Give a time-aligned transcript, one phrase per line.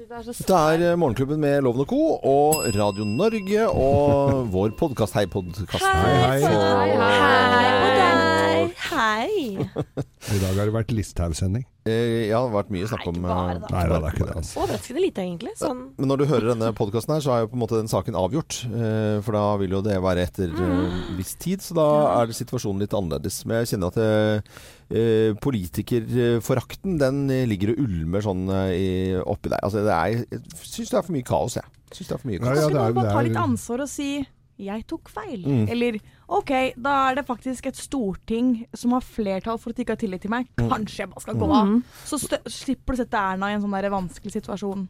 [0.00, 1.98] Det er så Det eh, Morgenklubben med Loven og Co.
[2.24, 5.12] og Radio Norge og vår podkast.
[5.12, 5.84] Hei, podkast.
[5.84, 6.94] Hei, hei.
[6.96, 9.34] Hei, hei.
[9.60, 11.66] I dag har det vært Listhaug-sending.
[11.84, 13.60] Eh, ja, det har vært mye snakk om Nei, eh.
[13.66, 14.38] Nei det er ikke det.
[14.40, 14.64] Altså.
[14.64, 15.54] Overraskende lite, egentlig.
[15.60, 17.92] Sånn Men når du hører denne podkasten her, så er jo på en måte den
[17.92, 18.62] saken avgjort.
[18.72, 22.40] Eh, For da vil jo det være etter eh, viss tid, så da er det
[22.40, 23.42] situasjonen litt annerledes.
[23.44, 24.60] Men jeg kjenner at eh,
[24.90, 29.60] eh, politikerforakten, den eh, ligger og ulmer sånn eh, i- oppi der.
[29.62, 31.64] Altså, det er, jeg syns det er for mye kaos, jeg.
[31.92, 32.48] Synes det er for mye kaos.
[32.48, 34.26] ja, ja, det er- noen bare ta litt ansvar og si
[34.60, 35.46] 'jeg tok feil'?
[35.46, 35.68] Mm.
[35.70, 35.92] Eller
[36.28, 39.96] 'OK, da er det faktisk et storting som har flertall for at de ikke har
[39.96, 40.46] tillit til meg'.
[40.58, 41.82] Kanskje jeg bare skal gå av.
[42.04, 44.88] Så stø slipper du sette Erna i en sånn der vanskelig situasjon.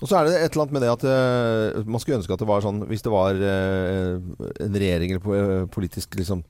[0.00, 2.38] Og så er det et eller annet med det at uh, man skulle ønske at
[2.38, 4.16] det var sånn Hvis det var uh,
[4.64, 6.42] en regjering eller politisk liksom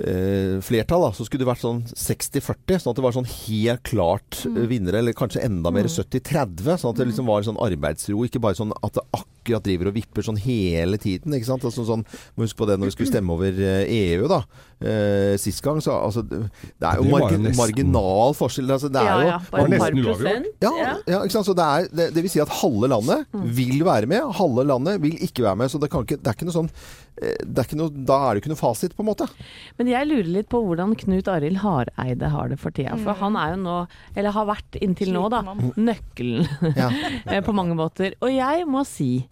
[0.00, 2.78] eh, flertall, da, så skulle det vært sånn 60-40.
[2.82, 4.56] Sånn at det var sånn helt klart Mm.
[4.56, 6.78] eh, vinnere, eller kanskje enda mer 70-30.
[6.78, 9.26] Sånn at det liksom var sånn arbeidsro, ikke bare sånn at det akkurat
[9.56, 11.32] driver og vipper sånn hele tiden.
[11.32, 11.64] ikke sant?
[11.64, 12.04] Altså sånn,
[12.36, 14.42] Må huske på det når vi skulle stemme over eh, EU, da.
[14.78, 16.38] Eh, sist gang, så altså Det
[16.86, 18.70] er jo Det margin, nesten- marginal forskjell.
[18.70, 19.38] Altså, det er ja, jo ja.
[19.50, 20.46] Bare et par prosent.
[20.62, 20.72] ja,
[21.08, 21.22] ja.
[21.24, 21.46] ikke sant?
[21.48, 25.00] Så det, er, det, det vil si at halve landet vil være med, halve landet
[25.02, 25.70] vil ikke være med.
[25.72, 26.70] Så det, kan ikke, det er ikke noe sånn
[27.22, 29.26] eh, det er ikke noe, Da er det ikke noe fasit, på en måte.
[29.80, 32.94] Men jeg lurer litt på hvordan Knut Arild Hareide har det for tida.
[33.02, 33.76] For han er jo nå,
[34.14, 35.42] eller har vært inntil nå, da,
[35.76, 36.46] nøkkelen
[36.76, 36.90] Ja.
[37.48, 38.14] på mange måter.
[38.22, 39.26] Og jeg må si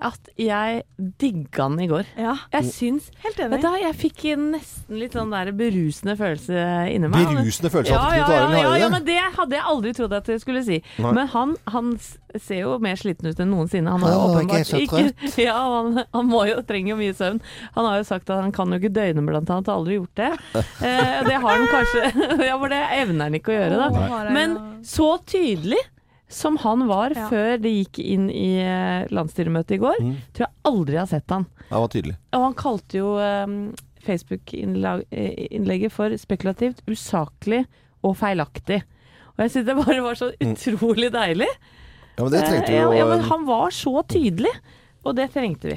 [0.00, 0.82] at jeg
[1.20, 2.06] digga den i går.
[2.16, 3.60] Ja, Jeg syns helt Vet enig.
[3.62, 6.62] du, Jeg fikk nesten litt sånn der berusende følelse
[6.94, 7.28] inni meg.
[7.28, 10.40] Berusende følelse Ja, ja, ja, ja, ja, men det hadde jeg aldri trodd at jeg
[10.40, 10.80] skulle si.
[10.98, 11.12] Nei.
[11.18, 11.92] Men han, han
[12.38, 13.92] ser jo mer sliten ut enn noensinne.
[13.92, 17.40] Han er jo er åpenbart ikke Ja, han, han må jo trenger jo mye søvn.
[17.76, 19.68] Han har jo sagt at han kan jo ikke døgne, blant annet.
[19.70, 20.32] Har aldri gjort det.
[20.80, 22.00] Eh, det har han kanskje
[22.48, 24.20] Ja, for det evner han ikke å gjøre, da.
[24.32, 24.54] Men
[24.86, 25.78] så tydelig
[26.30, 27.26] som han var Ja.
[27.28, 30.12] før det gikk inn i eh, landsstyremøtet i går, Mm.
[30.32, 31.46] tror jeg aldri jeg har sett han.
[31.68, 32.16] Han det var tydelig.
[32.32, 33.56] Og han kalte jo um,
[34.06, 37.64] Facebook-innlegget for spekulativt, usaklig
[38.04, 38.82] og feilaktig.
[39.36, 41.48] Og jeg synes det bare var så utrolig deilig.
[42.16, 44.52] Ja, men det trengte Eh, jo ja, ja, men han var så tydelig,
[45.00, 45.76] og det trengte vi.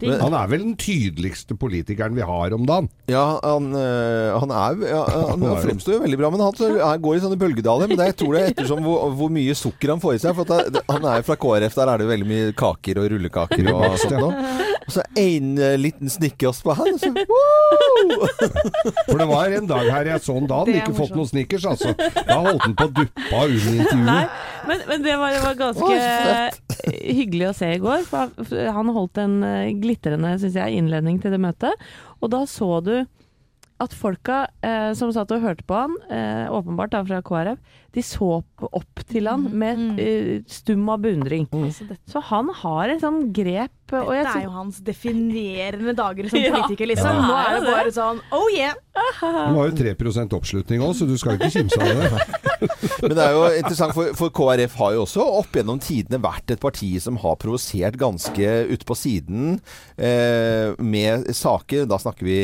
[0.00, 0.08] De...
[0.08, 2.88] Men- Han er vel den tydeligste politikeren vi har om dagen.
[3.10, 5.02] Ja, han, øh, han er ja,
[5.34, 7.90] Han fremstår jo veldig bra, men han så, han går i sånne bølgedaler.
[7.90, 10.36] Men det jeg tror det er ettersom hvor, hvor mye sukker han får i seg.
[10.38, 13.10] For at det, han er jo fra KrF, der er det veldig mye kaker og
[13.12, 14.52] rullekaker og sånt noe.
[14.82, 16.96] Og så en uh, liten snickers på han.
[16.96, 17.12] og Så!
[19.12, 21.64] For det var en dag her jeg så han da han ikke fått noen snickers,
[21.68, 21.92] altså.
[21.98, 24.40] Da holdt han på å duppe av under Nei, intervjuet.
[24.68, 25.92] men, men det var, det var ganske
[26.90, 28.04] hyggelig å se i går.
[28.08, 31.72] For han- holdt en eh, glitrende synes jeg, innledning til det møtet.
[32.20, 32.94] Og da så du
[33.82, 37.58] at folka eh, som satt og hørte på han, eh, åpenbart da fra KrF,
[37.92, 38.28] de så
[38.62, 39.98] opp til han med Mm.
[39.98, 41.48] eh, stum av beundring.
[41.72, 46.28] Så Så han har et sånn grep og jeg dette er jo hans definerende dager
[46.30, 47.10] som politiker, liksom.
[47.12, 47.26] Ja.
[47.26, 48.72] Nå er det bare sånn oh yeah!
[49.22, 52.08] Han har jo 3% oppslutning òg, så du skal ikke kimse av det.
[53.02, 56.52] Men det er jo interessant, for, for KrF har jo også opp gjennom tidene vært
[56.52, 59.54] et parti som har provosert ganske ute på siden
[59.96, 61.86] eh, med saker.
[61.88, 62.36] Da snakker vi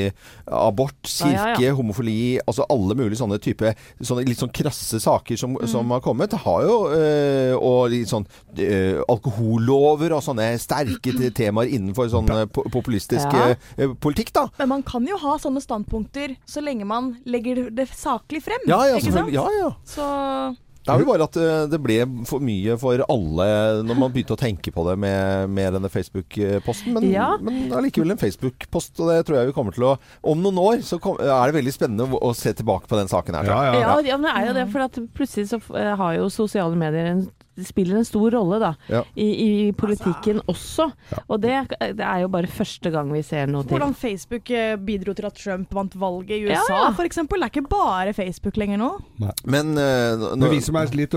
[0.49, 5.37] abort, Ja, ja, kirke, homofili, altså alle mulige sånne type sånne litt sånn krasse saker
[5.41, 6.33] som, som har kommet.
[6.47, 8.25] Har jo, eh, og litt sånn
[8.57, 13.55] eh, alkohollover og sånne sterke te- temaer innenfor sånn eh, populistisk Ja.
[13.79, 14.49] eh, politikk, da.
[14.59, 18.67] Men man kan jo ha sånne standpunkter så lenge man legger det saklig frem.
[18.69, 19.33] Ja, ja, ikke sant?
[19.35, 19.73] Ja, ja.
[19.89, 20.05] Så
[20.89, 23.49] Det er vel bare at eh, det ble for mye for alle
[23.85, 26.95] når man begynte å tenke på det med, med denne Facebook-posten.
[26.97, 27.27] Men, Ja.
[27.45, 30.81] men allikevel en Facebook-post, og det tror jeg vi kommer til å Om noen år
[30.87, 33.45] så kom, er det veldig spennende å, se tilbake på den saken her.
[33.51, 33.81] Ja, ja.
[33.83, 36.79] Ja, ja, men det er jo det, for at plutselig så eh, har jo sosiale
[36.79, 37.27] medier en
[37.67, 39.03] spiller en stor rolle da, Ja.
[39.17, 39.29] i,
[39.69, 40.91] i politikken også.
[41.29, 41.55] Og det,
[41.99, 43.77] det er jo bare første gang vi ser noe til.
[43.77, 47.05] hvordan Facebook eh, bidro til at Trump vant valget i USA, ja.
[47.05, 47.41] eksempel.
[47.41, 48.91] Det er ikke bare Facebook lenger nå.
[49.45, 51.15] Men, uh, nå- Men vi som er litt,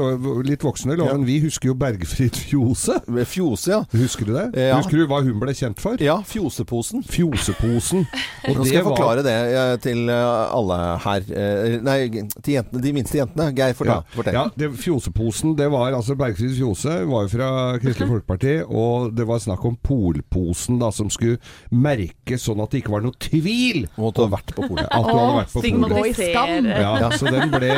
[0.48, 3.00] litt voksne, Loven, vi husker jo Bergfrid Fjose.
[3.26, 3.84] Fjose, ja.
[3.92, 4.48] Husker du det?
[4.56, 4.78] Ja.
[4.78, 5.98] Husker du hva hun ble kjent for?
[6.02, 7.04] Ja, Fjoseposen.
[7.08, 8.06] Fjoseposen.
[8.48, 11.22] Og Nå skal det jeg var- forklare det eh, til eh, alle her.
[11.30, 11.98] Eh, Nei,
[12.42, 13.50] til jentene, de minste jentene.
[13.56, 14.02] Geir, fortell.
[14.02, 14.34] Ja, fortell.
[14.34, 17.50] ja det, Fjoseposen, det var altså Bergfrid Fjose var jo fra
[17.82, 21.40] Kristelig Folkeparti, og det var snakk om Polposen da, som skulle
[21.72, 24.88] merkes sånn at det ikke var noe tvil Om at du hadde vært på polet.
[24.88, 26.70] at du hadde vært på polet.
[26.82, 27.72] Ja, så den ble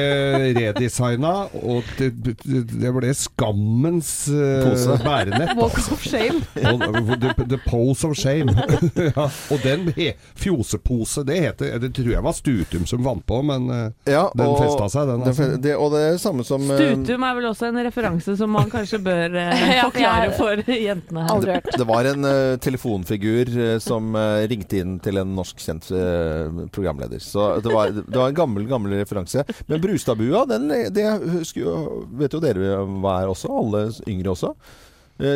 [0.57, 1.33] redesigna,
[1.63, 2.11] og det,
[2.44, 5.55] det ble skammens uh, bærenett.
[5.59, 6.41] Walk of shame.
[6.63, 6.83] Og,
[7.19, 8.53] the, the pose of shame.
[9.15, 13.41] ja, og den he, fjosepose, det heter Det tror jeg var Stutum som vant på,
[13.45, 15.23] men uh, Ja, den festa seg, den.
[15.27, 15.50] Altså.
[15.61, 18.69] det, og det er samme som uh, Stutum er vel også en referanse som man
[18.72, 21.31] kanskje bør eh, forklare for jentene her.
[21.34, 21.69] Aldri hørt.
[21.80, 25.90] Det var en uh, telefonfigur uh, som uh, ringte inn til en norsk kjent
[26.74, 27.22] programleder.
[27.24, 29.45] Så det var, det var en gammel, gammel referanse.
[29.69, 31.07] Men Brustadbua, den det
[31.38, 31.75] husker jo,
[32.19, 34.54] vet jo dere hva er også, alle yngre også.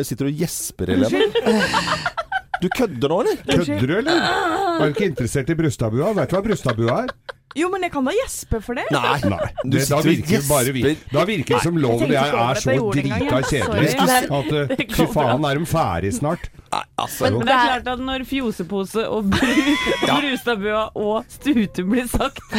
[0.04, 2.08] Sitter og gjesper, Helene.
[2.62, 3.42] Du kødder nå, eller?
[3.46, 4.22] Kødder du, eller?
[4.22, 6.12] Er du ikke interessert i brystabua?
[6.18, 7.12] Vet du hva brystabua er?
[7.56, 8.84] Jo, men jeg kan da gjespe for det.
[8.92, 9.16] Nei.
[9.32, 9.38] Nei.
[9.72, 10.82] Det, da virker det bare vi.
[11.14, 13.94] Da virker det som loven Jeg er så drita kjedelig
[14.38, 16.50] at eh, fy faen, er de ferdig snart?
[16.98, 17.28] Altså.
[17.28, 19.50] Men det er klart at når fjosepose og bru,
[20.08, 22.40] Brustadbua og stute blir sagt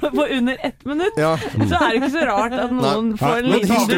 [0.00, 1.32] på, på under ett minutt, Ja.
[1.40, 3.18] så er det ikke så rart at noen Nei.
[3.18, 3.90] får en Men liten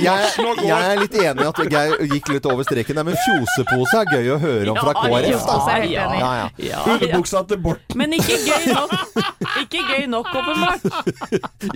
[0.00, 0.30] jeg,
[0.64, 4.10] jeg er litt enig i at Geir gikk litt over streken der, men fjosepose er
[4.14, 5.46] gøy å høre om fra Ja, KrF.
[5.84, 6.08] Ja, ja.
[6.24, 6.82] Ja, ja.
[6.94, 7.98] Underbuksa til Borten.
[8.00, 8.96] Men ikke gøy nok.
[9.64, 10.82] Ikke gøy nok, åpenbart.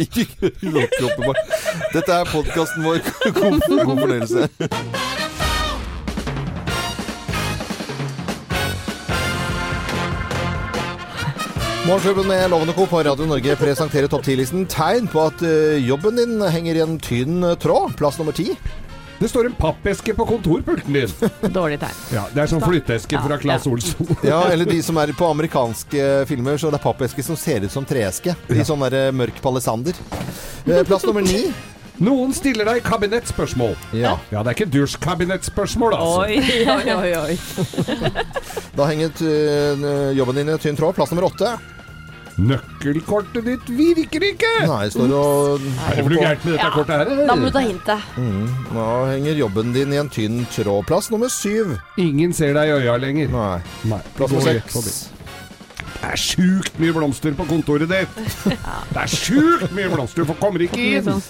[0.00, 1.54] Ikke gøy nok åpenbart.
[1.94, 3.02] Dette er podkasten vår.
[3.36, 5.27] God, god fornøyelse.
[11.88, 12.86] Morgenklubben med Lovende Co.
[12.86, 16.98] på Radio Norge presenterer topp 10-listen tegn på at eh, jobben din henger i en
[17.00, 17.94] tynn tråd.
[17.96, 18.50] Plass nummer ti.
[19.18, 21.14] Det står en pappeske på kontorpulten din.
[21.56, 22.02] Dårlig tegn.
[22.12, 23.72] Ja, Det er sånn flytteeske fra Ja, Claes ja.
[23.72, 24.10] Olsson.
[24.20, 27.72] Ja, eller de som er på amerikanske filmer, så det er pappeske som ser ut
[27.72, 28.36] som treeske.
[28.52, 29.96] I sånn der eh, mørk palisander.
[30.68, 31.46] Eh, Plass nummer ni.
[32.04, 33.72] Noen stiller deg kabinettspørsmål.
[33.96, 34.12] Ja.
[34.28, 36.28] Ja, det er ikke dusjkabinettspørsmål, altså.
[36.28, 36.36] Oi,
[36.68, 37.32] oi, oi.
[37.32, 38.12] oi.
[38.76, 40.94] Da henger jobben din i en tynn tråd.
[41.00, 41.56] Plass nummer åtte.
[42.38, 44.50] Nøkkelkortet ditt virker ikke!
[44.70, 46.70] Nei, jeg står og Er det noe gærent med dette Ja.
[46.70, 47.26] kortet her?
[47.26, 48.00] Da må du ta hintet.
[48.76, 50.86] Nå henger jobben din i en tynn tråd.
[50.86, 51.74] Plass nummer syv.
[51.98, 53.28] Ingen ser deg i øya lenger.
[53.34, 53.60] Nei.
[53.90, 54.00] Nei.
[54.16, 55.08] Plass nummer seks.
[55.98, 58.08] Det er sjukt mye blomster på kontoret ditt!
[58.94, 61.02] Det er sjukt mye blomster, du får- kommer ikke inn!
[61.02, 61.20] sånn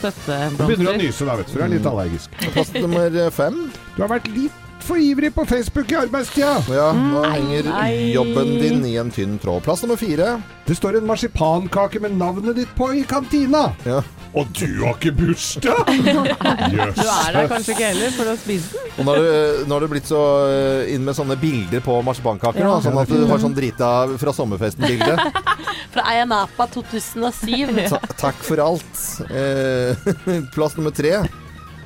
[0.58, 2.36] Du begynner å nyse da, vet du, du er litt allergisk.
[2.52, 3.70] Plass nummer fem.
[3.96, 4.52] Du har vært litt
[4.88, 6.56] for ivrig på Facebook i arbeidstida.
[6.72, 7.68] Ja, da henger
[8.14, 9.62] jobben din i en tynn tråd.
[9.66, 10.38] Plass nummer fire.
[10.66, 13.68] Det står en marsipankake med navnet ditt på i kantina.
[13.84, 14.02] Ja.
[14.36, 15.88] Og du har ikke bursdag?!
[15.88, 16.98] Jøss.
[16.98, 18.90] Du er der kanskje ikke heller for å spise den?
[18.98, 20.20] Og nå har, det, nå det blitt så
[20.50, 22.60] eh, inn med sånne bilder på marsipankaker.
[22.64, 22.76] Ja.
[22.84, 23.90] sånn at du har sånn drita
[24.20, 25.16] fra sommerfesten-bilde.
[25.94, 27.88] Fra Ayanapa 2007.
[27.88, 29.04] Ta takk for alt.
[29.32, 30.08] Eh,
[30.54, 31.22] plass nummer tre.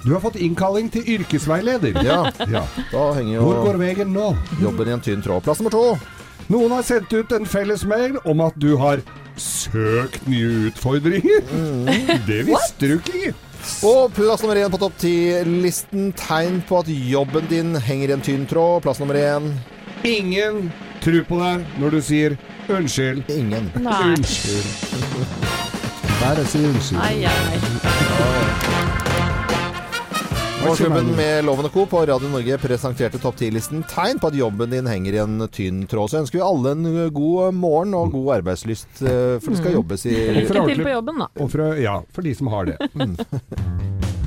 [0.05, 2.03] Du har fått innkalling til yrkesveileder.
[2.03, 2.65] Ja, Ja.
[2.91, 4.37] da henger Hvor går jo veien nå?
[4.61, 5.43] jobben i en tynn tråd.
[5.45, 5.99] Plass nummer to.
[6.51, 8.99] Noen har sendt ut en felles mail om at du har
[9.39, 11.43] søkt nye utfordringer.
[12.27, 13.33] Det visste du ikke.
[13.87, 16.11] Og plass nummer én på topp ti-listen.
[16.19, 18.83] Tegn på at jobben din henger i en tynn tråd.
[18.83, 19.53] Plass nummer én.
[20.05, 22.37] Ingen tror på deg når du sier
[22.69, 23.23] unnskyld.
[23.31, 23.71] Ingen.
[23.79, 24.03] Nei.
[24.17, 24.67] Unnskyld.
[26.21, 27.01] Bare si unnskyld.
[27.01, 27.92] Ai, ai.
[30.63, 31.87] Morgenklubben med Loven og Co.
[31.91, 35.83] på Radio Norge presenterte topp 10-listen tegn på at jobben din henger i en tynn
[35.91, 36.13] tråd.
[36.13, 36.87] Så ønsker vi alle en
[37.17, 41.19] god morgen og god arbeidslyst, eh, for det skal jobbes i Lykke til på jobben,
[41.25, 41.31] da.
[41.43, 42.79] Og for, ja, for de som har det.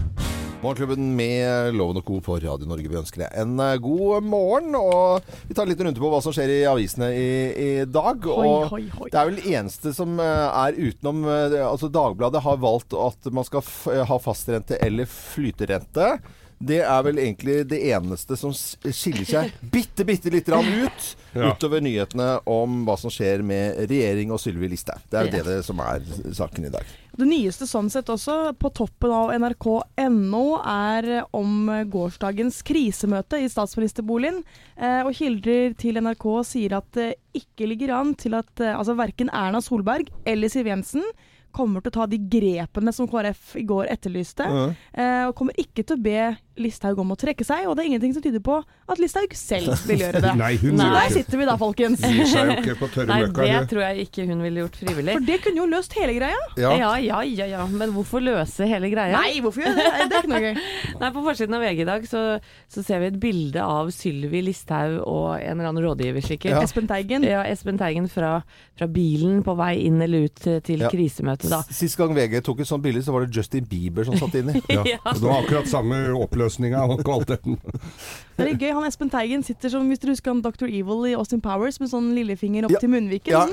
[0.66, 2.16] Morgenklubben med Loven og Co.
[2.26, 2.90] på Radio Norge.
[2.90, 4.74] Vi ønsker deg en eh, god morgen.
[4.80, 8.26] Og vi tar en liten runde på hva som skjer i avisene i, i dag.
[8.26, 9.12] Og hoi, hoi.
[9.14, 13.46] det er vel eneste som eh, er utenom eh, Altså Dagbladet har valgt at man
[13.46, 13.62] skal
[14.10, 16.16] ha fastrente eller flyterente.
[16.58, 21.10] Det er vel egentlig det eneste som skiller seg bitte, bitte lite grann ut.
[21.36, 21.52] Ja.
[21.52, 25.04] Utover nyhetene om hva som skjer med regjering og Sylvi Listhaug.
[25.12, 26.06] Det er jo det, det som er
[26.38, 26.94] saken i dag.
[27.16, 34.42] Det nyeste sånn sett også, på toppen av nrk.no, er om gårsdagens krisemøte i statsministerboligen.
[34.76, 38.98] Eh, og kilder til NRK sier at det ikke ligger an til at eh, altså
[39.00, 41.08] verken Erna Solberg eller Siv Jensen
[41.56, 44.46] kommer til å ta de grepene som KrF i går etterlyste.
[44.94, 47.88] Eh, og kommer ikke til å be Listhaug om å trekke seg, og det er
[47.90, 50.30] ingenting som tyder på at Listhaug selv vil gjøre det.
[50.40, 52.04] Nei, hun Så gjør der sitter vi da, folkens.
[52.06, 53.48] Gir seg jo ikke på tørre Nei, møkka.
[53.50, 55.18] det tror jeg ikke hun ville gjort frivillig.
[55.18, 56.46] For det kunne jo løst hele greia.
[56.62, 56.72] Ja,
[57.04, 57.66] ja, ja, ja.
[57.68, 59.18] Men hvorfor løse hele greia?
[59.20, 59.84] Nei, hvorfor gjør det?
[59.84, 60.06] det?
[60.06, 60.62] Er ikke noe gøy.
[61.02, 62.24] Nei, På forsiden av VG i dag så,
[62.72, 66.56] så ser vi et bilde av Sylvi Listhaug og en eller annen rådgiver, sikkert.
[66.56, 66.64] Ja.
[66.64, 67.28] Espen Teigen.
[67.28, 68.38] Ja, Espen Teigen fra,
[68.80, 70.94] fra bilen på vei inn eller ut til, til Ja.
[70.96, 71.62] krisemøtet, da.
[71.70, 74.62] Sist gang VG tok et sånt bilde, så var det Justin Bieber som satt inni.
[74.76, 74.84] Ja.
[74.84, 77.56] Det var har akkurat samme oppløsninga og kvaliteten.
[78.36, 78.72] Det er litt gøy.
[78.76, 80.66] Han Espen Teigen sitter som hvis du husker han Dr.
[80.68, 82.82] Evil i Austin Powers med sånn lillefinger opp Ja.
[82.84, 83.32] til munnviken.
[83.32, 83.46] Ja.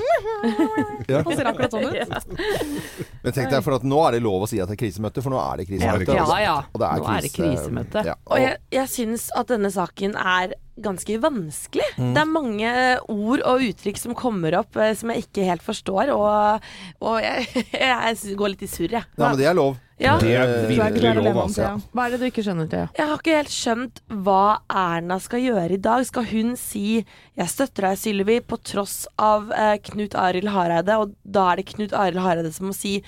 [1.11, 1.19] Ja.
[1.25, 2.27] Han ser akkurat sånn ut.
[3.23, 5.23] Men tenk deg, for at nå er det lov å si at det er krisemøte,
[5.23, 6.15] for nå er det krisemøte.
[6.15, 8.03] Ja, Ja ja, Og det er nå er det krisemøte.
[8.07, 8.15] Ja.
[8.31, 11.85] Og jeg, jeg syns at denne saken er ganske vanskelig.
[11.99, 12.71] Det er mange
[13.11, 16.65] ord og uttrykk som kommer opp eh, som jeg ikke helt forstår, og,
[17.03, 19.05] og jeg, jeg går litt i surr, jeg.
[19.17, 19.77] Ja, men det er lov.
[20.03, 20.17] Ja.
[20.19, 21.69] Det Eh, jeg ikke det lov, altså.
[21.93, 22.87] Hva er det du ikke skjønner, Thea?
[22.97, 26.05] Jeg har ikke helt skjønt hva Erna skal gjøre i dag.
[26.05, 27.05] Skal hun si
[27.37, 31.65] 'jeg støtter deg, Sylvi', på tross av eh, Knut Arild Hareide, og da er det
[31.73, 33.01] Knut Arild Hareide som må si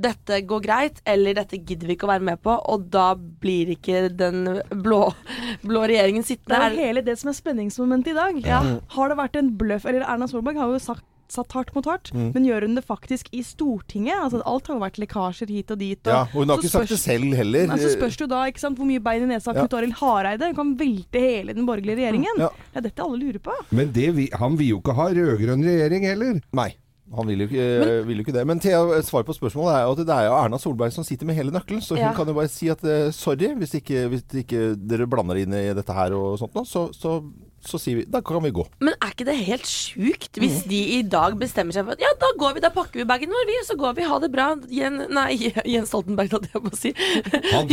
[0.00, 3.70] dette går greit, eller dette gidder vi ikke å være med på, og da blir
[3.76, 5.14] ikke den blå,
[5.62, 6.58] blå regjeringen sittende.
[6.58, 8.40] Det Er- hele det som er spenningsmomentet i dag.
[8.44, 8.60] Ja.
[8.88, 12.10] Har det vært en bløff Eller Erna Solberg har jo sagt satt hardt mot hardt,
[12.14, 12.32] Mm.
[12.34, 14.14] men gjør hun det faktisk i Stortinget?
[14.20, 15.98] Altså Alt har jo vært lekkasjer hit og dit.
[16.06, 17.66] Og, Ja, og hun har ikke ikke sagt det selv heller.
[17.66, 19.66] Nei, så spørs det jo da ikke sant, hvor mye bein i nesa har Ja.
[19.66, 20.46] Knut Arild Hareide.
[20.46, 22.38] Hun kan velte hele den borgerlige regjeringen.
[22.38, 22.48] Ja.
[22.72, 23.52] Det er dette alle lurer på.
[23.70, 26.40] Men det, vi- han vil jo ikke ha rød-grønn regjering heller.
[26.52, 26.74] Nei.
[27.14, 28.46] Han vil jo, ikke, vil jo ikke det.
[28.46, 31.26] Men Thea, svaret på spørsmålet er jo at det er jo Erna Solberg som sitter
[31.26, 31.80] med hele nøkkelen.
[31.84, 32.12] Så hun Ja.
[32.14, 35.72] kan jo bare si at eh, sorry, hvis ikke, hvis ikke dere blander inn i
[35.74, 37.22] dette her og sånt nå, så, så,
[37.68, 38.64] så sier vi da kan vi gå.
[38.84, 42.10] Men er ikke det helt sjukt hvis de i dag bestemmer seg for at ja,
[42.20, 44.50] da går vi, da pakker vi bagen vår, vi, så går vi, ha det bra.
[44.72, 45.30] Jen, nei,
[45.74, 46.94] Jens Stoltenberg, holdt jeg på å si.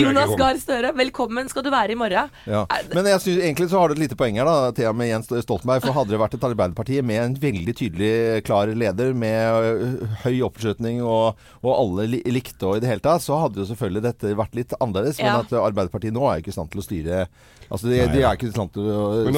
[0.01, 0.35] Jonas.
[0.39, 2.31] Gahr Støre, velkommen skal du være i morgen.
[2.49, 2.63] Ja.
[2.95, 5.29] Men jeg synes, egentlig så har du et lite poeng her, da, Thea, med Jens
[5.29, 5.83] Stoltenberg.
[5.83, 8.11] For hadde det vært et Arbeiderparti med en veldig tydelig,
[8.47, 13.39] klar leder, med høy oppslutning og, og alle likte og i det hele tatt, så
[13.43, 15.21] hadde jo selvfølgelig dette vært litt annerledes.
[15.21, 17.25] Men at Arbeiderpartiet nå er jo ikke i stand til å styre
[17.71, 19.37] Altså, de, Nei, de er ikke i stand til å Men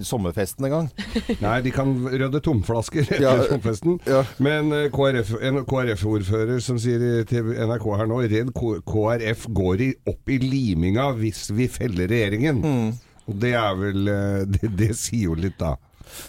[0.00, 0.88] også- en gang.
[1.44, 3.98] Nei, de kan rydde tomflasker etter Ja, sommerfesten.
[4.06, 4.22] ja.
[4.38, 9.94] Men eh, KrF, en KrF-ordfører som sier til NRK her nå Redd KrF går i,
[10.08, 12.62] opp i liminga hvis vi feller regjeringen.
[12.62, 12.92] Mm.
[13.28, 15.76] Og det er vel eh, det, det sier jo litt, da.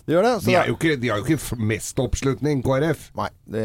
[0.06, 0.34] Det gjør det.
[0.42, 3.08] så De, er jo ikke, de har jo ikke mest oppslutning, KrF.
[3.20, 3.30] Nei.
[3.54, 3.64] Det,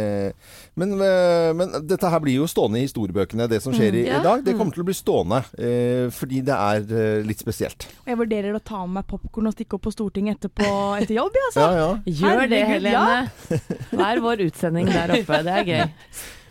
[0.79, 4.19] men, øh, men dette her blir jo stående i historiebøkene, det som skjer i, ja.
[4.21, 4.43] i dag.
[4.47, 7.89] Det kommer til å bli stående, eh, fordi det er eh, litt spesielt.
[8.05, 11.19] Og jeg vurderer å ta med meg popkorn og stikke opp på Stortinget etterpå etter
[11.19, 11.69] jobb, jeg, altså.
[11.79, 11.93] Ja, ja.
[12.23, 12.65] Gjør det.
[12.69, 13.61] Helene.
[13.93, 15.41] Hver vår utsending der oppe.
[15.47, 15.87] Det er gøy.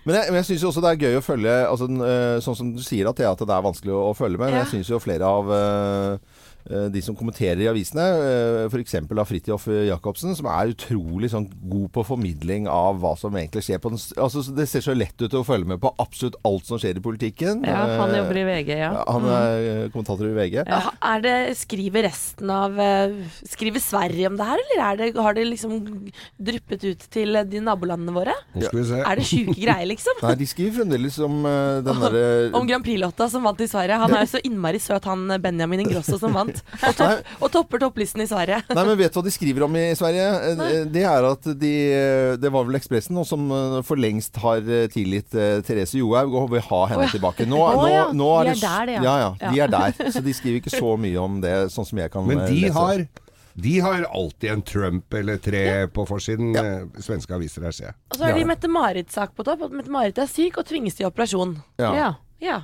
[0.08, 2.70] Men jeg, men jeg syns også det er gøy å følge altså, øh, Sånn som
[2.72, 4.54] du sier at, det er vanskelig å, å følge med.
[4.54, 4.64] Men Ja.
[4.64, 6.37] jeg syns jo flere av øh,
[6.68, 8.98] de som kommenterer i avisene, øh, f.eks.
[9.00, 13.82] av Fridtjof Jacobsen, som er utrolig sånn god på formidling av hva som egentlig skjer
[13.84, 16.82] på den altså, Det ser så lett ut å følge med på absolutt alt som
[16.82, 17.64] skjer i politikken.
[17.68, 18.92] Ja, han Eh, jobber i VG, ja.
[19.08, 19.92] Han er mm.
[19.94, 20.58] kommentator i VG.
[20.66, 20.82] Ja,
[21.12, 23.16] Er det, skriver resten av eh,
[23.48, 25.78] Skriver Sverige om det her, eller er det, har det liksom
[26.50, 28.36] dryppet ut til eh, de nabolandene våre?
[28.56, 28.68] Ja.
[28.70, 29.02] skal vi se.
[29.02, 30.22] Er det sjuke greier, liksom?
[30.24, 31.40] Nei, de skriver fremdeles om
[31.86, 32.26] den derre
[32.58, 34.00] Om Grand Prix-lotta som vant i Sverige.
[34.02, 36.57] Han er jo så innmari søt, han eh, Benjamin Ingrosso som vant.
[36.78, 38.62] Og, topp, og topper topplisten i Sverige.
[38.70, 40.30] Nei, men vet du hva de skriver om i Sverige?
[40.62, 40.70] Nei.
[40.94, 41.74] Det er at de
[42.38, 46.36] Det var vel Ekspressen nå som eh, for lengst har eh, tilgitt eh, Therese Johaug
[46.38, 47.14] og vil ha henne oh, ja.
[47.16, 47.48] tilbake.
[47.50, 49.16] Nå, oh, ja, nå nå er er det, der, det, ja.
[49.22, 49.30] ja.
[49.42, 49.52] ja.
[49.52, 50.12] De er der.
[50.12, 52.62] Så de skriver ikke så mye om det, sånn som jeg kan Men eh, de
[52.66, 52.76] lese.
[52.78, 53.04] har,
[53.68, 56.54] de har alltid en Trump eller tre på forsiden.
[56.58, 56.66] Ja.
[56.84, 58.00] eh, Svenske aviser her, ser jeg.
[58.12, 59.68] Og så har de Mette-Marit-sak på topp.
[59.74, 61.58] Mette-Marit er syk og tvinges til operasjon.
[61.82, 61.94] Ja.
[61.98, 62.14] ja.
[62.44, 62.58] Ja.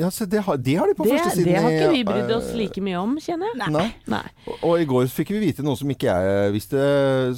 [0.00, 1.52] Ja, så det har, de har de på Det, første siden.
[1.52, 3.70] det har ikke vi brydd oss eh, like mye om, kjenner jeg.
[3.76, 3.86] Nei.
[4.10, 4.22] Nei.
[4.50, 6.80] Og, og i går fikk vi vite noe som ikke jeg visste,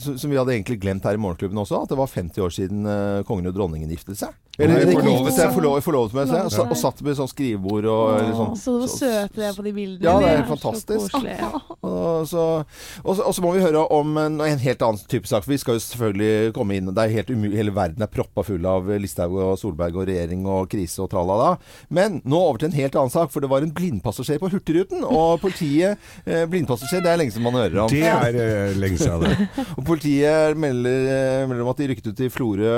[0.00, 2.54] som, som vi hadde egentlig glemt her i Morgenklubben også, at det var 50 år
[2.56, 4.32] siden eh, kongen og dronningen giftet seg.
[4.58, 6.64] Eller ikke forlovet giftet seg, forlovet, forlovet med seg, og, Ja.
[6.66, 8.56] og satt med sånn skrivebord og eller sånn.
[8.58, 10.02] Så søte de er på de bildene.
[10.02, 11.12] Ja, det er fantastisk.
[11.14, 11.20] Så
[11.88, 12.42] Og så,
[13.04, 15.44] og, så, og så må vi høre om en, en helt annen type sak.
[15.46, 18.66] For vi skal jo selvfølgelig komme inn Det er helt Hele verden er proppa full
[18.68, 21.54] av Listhaug og Solberg og regjering og krise og tralala.
[21.94, 23.30] Men nå over til en helt annen sak.
[23.32, 25.06] For det var en blindpassasjer på Hurtigruten.
[25.06, 25.96] Og politiet
[26.26, 27.92] eh, Blindpassasjer, det er lenge siden man hører om.
[27.94, 29.48] Det er eh, lenge siden, det.
[29.78, 32.74] Og Politiet melder, eh, melder om at de rykket ut til Florø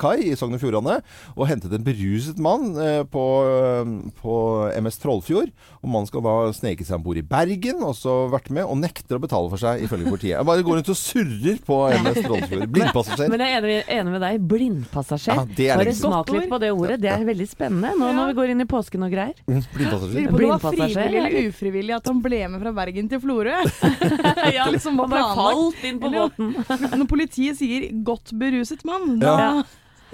[0.00, 1.00] kai i Sogn og Fjordane
[1.36, 4.36] og hentet en beruset mann eh, på, eh, på
[4.80, 5.52] MS Trollfjord.
[5.82, 8.80] Og mannen skal da sneke seg om bord i Bergen, og så vært med, og
[8.82, 10.34] nekter å betale for seg, ifølge politiet.
[10.36, 12.66] Jeg bare går rundt og surrer på MS Trollfjord.
[12.76, 13.32] Blindpassasjer.
[13.32, 14.46] Men jeg er enig, enig med deg.
[14.52, 15.40] Blindpassasjer.
[15.42, 17.00] Ja, det er Bare smak litt på det ordet.
[17.04, 19.36] Det er veldig spennende nå når vi går inn i påsken og greier.
[19.46, 20.36] Blindpassasjer Blindpassasjer.
[20.36, 23.56] Det var frivillig eller ufrivillig at han ble med fra Bergen til Florø.
[24.56, 26.54] ja, liksom Han bare falt inn på båten.
[27.00, 29.50] Når politiet sier 'godt beruset mann', da Ja.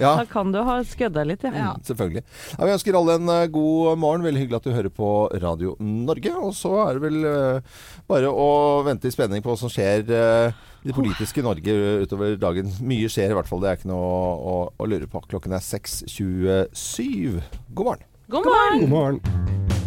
[0.00, 0.14] Ja.
[0.16, 1.52] Da kan du ha skødda litt, ja.
[1.52, 1.70] Ja.
[1.76, 2.22] Mm, Selvfølgelig.
[2.56, 4.24] Ja, vi ønsker alle en eh, god morgen.
[4.26, 5.10] Veldig hyggelig at du hører på
[5.42, 6.34] Radio Norge.
[6.40, 8.48] Og så er det vel uh, bare å
[8.86, 12.72] vente i spenning på hva som skjer uh, i det politiske Norge utover dagen.
[12.80, 13.62] Mye skjer i hvert fall.
[13.62, 15.22] Det er ikke noe å, å, å lure på.
[15.28, 17.38] Klokken er 6.27.
[17.76, 18.10] God morgen.
[18.32, 18.84] God morgen!
[18.86, 19.81] God morgen.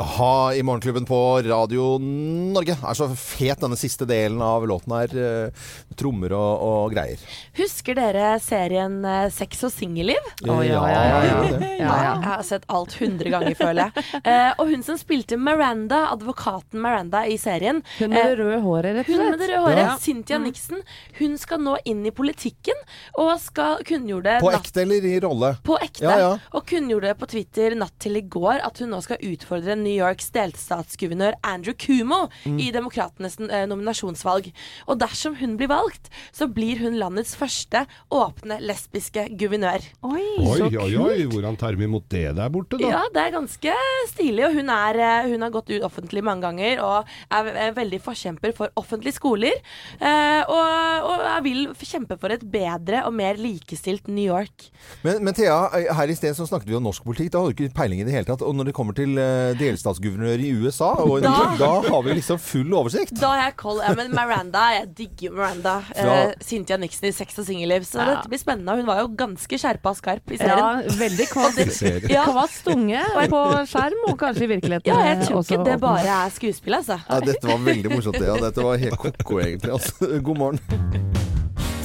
[0.00, 2.72] Ha i Morgenklubben på Radio Norge.
[2.88, 5.12] Er så fet denne siste delen av låten her.
[5.12, 5.66] eh,
[6.00, 7.20] Trommer og, og greier.
[7.58, 10.30] Husker dere serien eh, Sex og singelliv?
[10.48, 11.42] Oh, ja, ja, ja, ja.
[11.50, 11.90] Ja, ja.
[11.90, 14.06] Jeg har sett alt hundre ganger, føler jeg.
[14.30, 18.96] Eh, og hun som spilte Miranda, advokaten Miranda i serien Hun med det røde håret,
[18.98, 19.94] rett og Hun med det røde håret, Ja.
[20.02, 20.82] Cynthia Nixon,
[21.18, 22.76] hun skal nå inn i politikken
[23.18, 25.52] og skal kunngjorde På ekte eller i rolle?
[25.66, 26.04] På ekte.
[26.04, 26.30] Ja, ja.
[26.56, 30.30] Og kunngjorde på Twitter natt til i går at hun nå skal utfordre New Yorks
[30.38, 32.58] delstatsguvernør Andrew Cumo Mm.
[32.62, 34.50] i demokratenes eh, nominasjonsvalg.
[34.88, 37.82] Og dersom hun blir valgt, så blir hun landets første
[38.14, 39.82] åpne lesbiske guvernør.
[40.06, 40.98] Oi, Oi, så oi, kult.
[41.04, 42.90] oi, hvordan tar vi imot det der borte, da?
[42.92, 43.74] Ja, det er ganske
[44.12, 44.44] stilig.
[44.46, 48.00] Og hun, er, eh, hun har gått ut offentlig mange ganger og er, er veldig
[48.04, 49.58] forkjemper for offentlige skoler.
[50.00, 54.68] Eh, og, og jeg vil kjempe for et bedre og mer likestilt New York.
[55.04, 55.58] Men, men Thea,
[55.96, 57.32] her i sted så snakket vi om norsk politikk.
[57.34, 58.44] Da har du ikke peiling i det hele tatt.
[58.46, 62.38] Og når det kommer til eh, delstatsguvernør i USA, og, da, Da- har vi liksom
[62.40, 63.14] full oversikt.
[63.20, 63.80] Da har jeg koll.
[63.84, 65.78] Ja, men Miranda, jeg digger Miranda.
[65.96, 67.84] Fra- Eh, Cynthia Nixon i Sex og singelliv.
[67.86, 68.06] Så Ja.
[68.14, 68.74] dette blir spennende.
[68.76, 70.82] Hun var jo ganske skjerpa og skarp i serien.
[70.84, 72.10] Ja, veldig kvass, Serie.
[72.12, 72.24] Ja.
[72.28, 76.34] kvass tunge på skjerm, og kanskje i virkeligheten Ja, jeg tror ikke det bare er
[76.34, 77.00] skuespill, altså.
[77.08, 78.20] Ja, dette var veldig morsomt.
[78.20, 78.36] Ja.
[78.42, 79.72] Dette var helt ko-ko, egentlig.
[79.78, 80.20] Altså.
[80.20, 81.29] God morgen.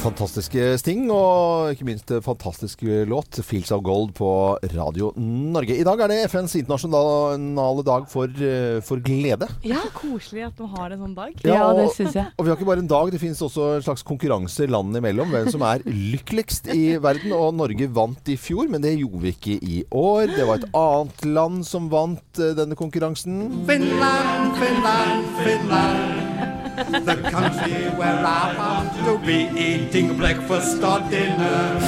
[0.06, 5.74] Fantastiske Sting, og ikke minst fantastisk låt 'Fields of Gold' på Radio Norge.
[5.74, 9.48] I dag er det FNs internasjonale dag for, eh, for glede.
[9.64, 11.32] Ja, koselig at du har en sånn dag.
[11.42, 12.26] Ja, det og- syns jeg.
[12.38, 15.28] Og vi har ikke bare en dag, det finnes også en slags konkurranse landene imellom.
[15.28, 17.32] Hvem som er lykkeligst i verden.
[17.32, 20.28] Og Norge vant i fjor, men det gjorde vi ikke i år.
[20.36, 23.66] Det var et annet land som vant eh, denne konkurransen.
[23.66, 26.25] Finland, Finland, Finland.
[26.76, 31.80] The country where I want to be eating breakfast or dinner.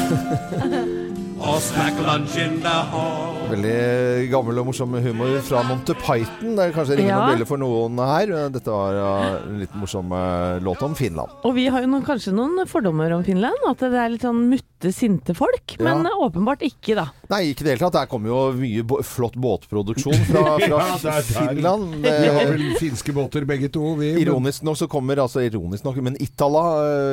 [1.40, 3.47] or snack lunch in the hall.
[3.48, 6.54] Veldig gammel og morsom humor fra Monty Python.
[6.58, 7.18] Det er kanskje ringer Ja.
[7.20, 8.26] noen bjeller for noen her.
[8.52, 8.98] Dette var
[9.46, 11.30] en litt morsom eh, låt om Finland.
[11.44, 13.56] Og vi har jo noen, kanskje noen fordommer om Finland.
[13.68, 15.76] At det er litt sånn mutte, sinte folk.
[15.80, 16.10] Men Ja.
[16.28, 17.06] åpenbart ikke, da.
[17.30, 17.92] Nei, ikke i det hele tatt.
[17.92, 21.48] Der kommer jo mye flott båtproduksjon fra, fra Ja, det er der.
[21.48, 21.94] Finland.
[22.02, 24.12] Vi har vel finske båter begge to, vi.
[24.22, 26.64] ironisk nok så kommer altså ironisk nok, men Itala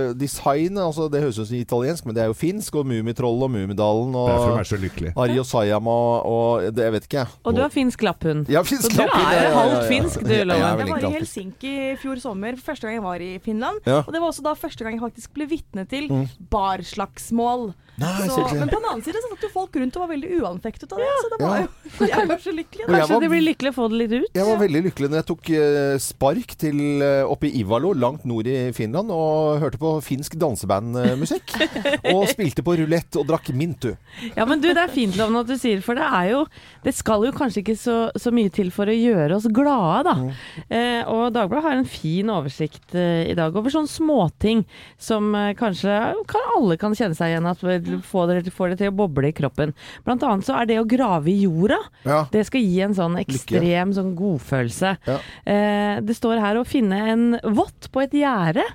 [0.09, 2.75] eh, Design altså Det høres ut som italiensk, men det er jo finsk.
[2.75, 5.13] Og Mummitroll og Mummidalen Det er og så lykkelig.
[5.15, 7.27] Ari og Sayama og det, Jeg vet ikke, jeg.
[7.45, 8.49] Og du har finsk lapphund.
[8.51, 10.61] Ja, finsk Så du er halvt finsk, du, Ja, Loven.
[10.61, 13.79] jeg Jeg var i Helsinki i fjor sommer, første gang jeg var i Finland.
[13.85, 14.01] Ja.
[14.05, 16.27] Og det var også da første gang jeg faktisk ble vitne til Mm.
[16.51, 17.73] barslagsmål.
[17.97, 20.29] Nei, Så, men på den annen side så satt jo folk rundt og var veldig
[20.41, 21.05] uanfektet av det.
[21.21, 21.47] Så det Ja.
[21.47, 22.87] var jo kanskje lykkelig.
[22.89, 24.29] Kanskje var- de blir lykkelige å få det litt ut?
[24.35, 28.25] Jeg var veldig lykkelig når jeg tok eh, spark til eh, oppe i Ivalo, langt
[28.27, 31.55] nord i Finland, og hørte på finsk dansebandmusikk.
[32.13, 33.93] og spilte på rulett og drakk Mintu.
[34.35, 36.41] Ja, men du, det er fint Loven, at du sier for det er jo
[36.83, 40.15] Det skal jo kanskje ikke så, så mye til for å gjøre oss glade, da.
[40.19, 40.29] Mm.
[40.67, 44.65] Eh, og Dagbladet har en fin oversikt eh, i dag over sånne småting
[45.01, 45.95] som eh, kanskje
[46.29, 49.29] kan, alle kan kjenne seg igjen at vil få det, får det til å boble
[49.31, 49.73] i kroppen.
[50.05, 51.79] Blant annet så er det å grave i jorda.
[52.05, 52.23] Ja.
[52.31, 54.95] Det skal gi en sånn ekstrem sånn godfølelse.
[55.07, 55.19] Ja.
[55.45, 58.65] Eh, det står her å finne en vott på et gjerde.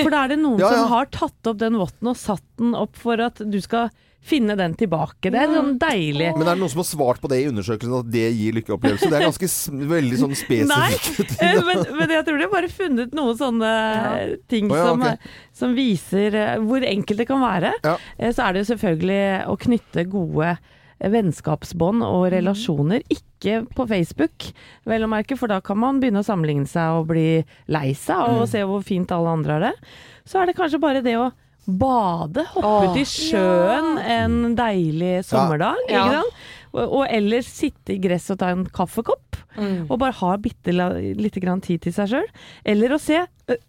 [0.00, 0.72] For da er det noen ja.
[0.74, 4.56] som har tatt opp den votten og satt den opp for at du skal finne
[4.58, 5.30] den tilbake.
[5.32, 6.32] Det er sånn deilig.
[6.36, 9.08] Men er det noen som har svart på det i undersøkelsen, at det gir lykkeopplevelse?
[9.08, 9.48] Det er ganske
[9.94, 11.36] veldig sånn spesifikt.
[11.40, 13.70] Nei, men, men jeg tror de har bare funnet noen sånne
[14.52, 15.32] ting oh, ja, som, okay.
[15.56, 17.72] som viser eh, hvor enkelt det kan være.
[17.86, 17.94] Ja.
[18.18, 22.32] Eh, Så er det jo selvfølgelig å knytte gode eh, vennskapsbånd og Mm.
[22.36, 23.02] relasjoner.
[23.08, 24.48] Ikke på Facebook,
[24.84, 28.18] vel å merke, for da kan man begynne å sammenligne seg og bli lei seg
[28.18, 28.48] og Mm.
[28.50, 29.74] se hvor fint alle andre har det.
[30.26, 31.30] Så er det kanskje bare det å
[31.68, 36.04] bade, hoppe Åh, i sjøen en deilig sommerdag, Ja.
[36.06, 36.38] ikke sant?
[36.68, 39.38] Og, og ellers sitte i gress og ta en kaffekopp.
[39.56, 39.86] Mm.
[39.88, 40.72] Og bare ha bitte
[41.16, 42.26] lite grann tid til seg sjøl.
[42.68, 43.22] Eller å se,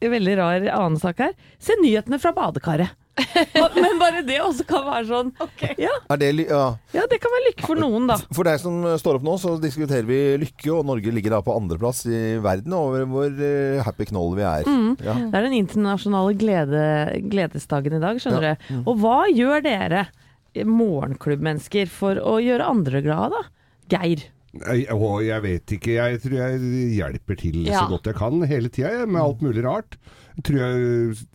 [0.04, 1.32] veldig rar annen sak her,
[1.64, 2.92] se nyhetene fra badekaret.
[3.76, 5.32] Men bare det også kan være sånn
[5.82, 6.60] ja, Er det ja.
[6.96, 8.16] ja, det kan være lykke for noen, da.
[8.32, 11.56] For deg som står opp nå, så diskuterer vi lykke, og Norge ligger da på
[11.58, 14.64] andreplass i verden over hvor eh, happy knoll vi er.
[14.70, 14.94] Mm.
[15.04, 15.18] Ja.
[15.20, 16.86] Det er den internasjonale glede,
[17.34, 18.56] gledesdagen i dag, skjønner Ja.
[18.70, 18.82] du.
[18.86, 20.06] Og hva gjør dere,
[20.90, 23.98] morgenklubbmennesker, for å gjøre andre glade, da?
[24.00, 24.24] Geir.
[24.60, 25.94] Jeg, å, jeg vet ikke.
[26.00, 27.84] Jeg tror jeg hjelper til Ja.
[27.84, 30.00] så godt jeg kan hele tida, med alt mulig rart.
[30.46, 30.76] Tror jeg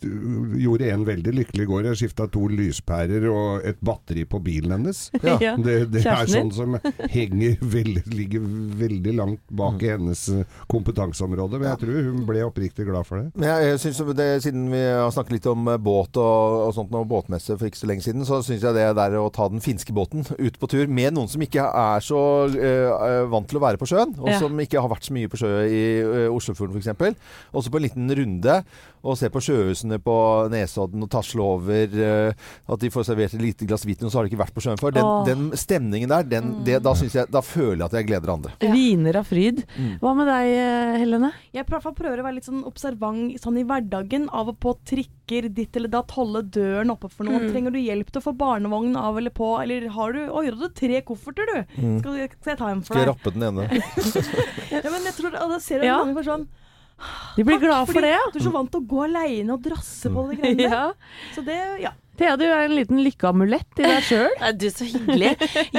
[0.04, 1.88] øh, gjorde en veldig lykkelig i går.
[1.90, 5.06] Jeg skifta to lyspærer og et batteri på bilen hennes.
[5.44, 5.54] Ja.
[5.58, 6.76] Det, det er sånn som
[7.10, 8.44] henger veldig, ligger
[8.80, 9.82] veldig langt bak Mm.
[9.84, 11.58] i hennes øh, kompetanseområde.
[11.58, 13.32] Men jeg tror hun ble oppriktig glad for det.
[13.34, 16.74] Men jeg, jeg synes det, Siden vi har snakket litt om eh, båt og, og
[16.76, 19.48] sånt og båtmesse for ikke så lenge siden, så syns jeg det der å ta
[19.50, 22.20] den finske båten ut på tur med noen som ikke er så
[22.54, 24.38] eh, vant til å være på sjøen, og Ja.
[24.40, 27.18] som ikke har vært så mye på sjø i uh, Oslofjorden f.eks.,
[27.54, 28.56] også på en liten runde
[29.04, 30.14] og se på sjøhusene på
[30.52, 34.18] Nesodden og tasle over, eh, at de får servert et lite glass hvitvin, og så
[34.20, 34.94] har de ikke vært på sjøen før.
[34.96, 38.54] Den, den stemningen der, den, det, da, jeg, da føler jeg at jeg gleder andre.
[38.64, 39.60] Viner av fryd.
[39.76, 39.92] Mm.
[40.00, 41.32] Hva med deg, eh, Helene?
[41.54, 44.26] Jeg prøver, prøver å være litt sånn observant sånn i hverdagen.
[44.32, 47.44] Av og på trikker ditt eller datt, holde døren oppe for noen.
[47.46, 47.52] Mm.
[47.52, 49.52] Trenger du hjelp til å få barnevogn av eller på?
[49.62, 51.78] Eller har du Oi, har tre kofferter, du?
[51.78, 51.96] Mm.
[52.00, 53.04] Skal, skal jeg ta en for deg?
[53.04, 53.68] Skal jeg rappe den ene?
[54.74, 56.00] Ja, men jeg tror, og da ser jeg Ja.
[56.02, 56.48] mange for sånn
[57.36, 58.22] De blir glad for det, ja.
[58.32, 60.84] Du er så vant til å gå aleine og drasse på de greiene ja.
[61.34, 61.94] Så det, ja.
[62.18, 64.30] Thea, du er en liten lykkeamulett i deg sjøl.
[64.60, 65.32] Du, så hyggelig.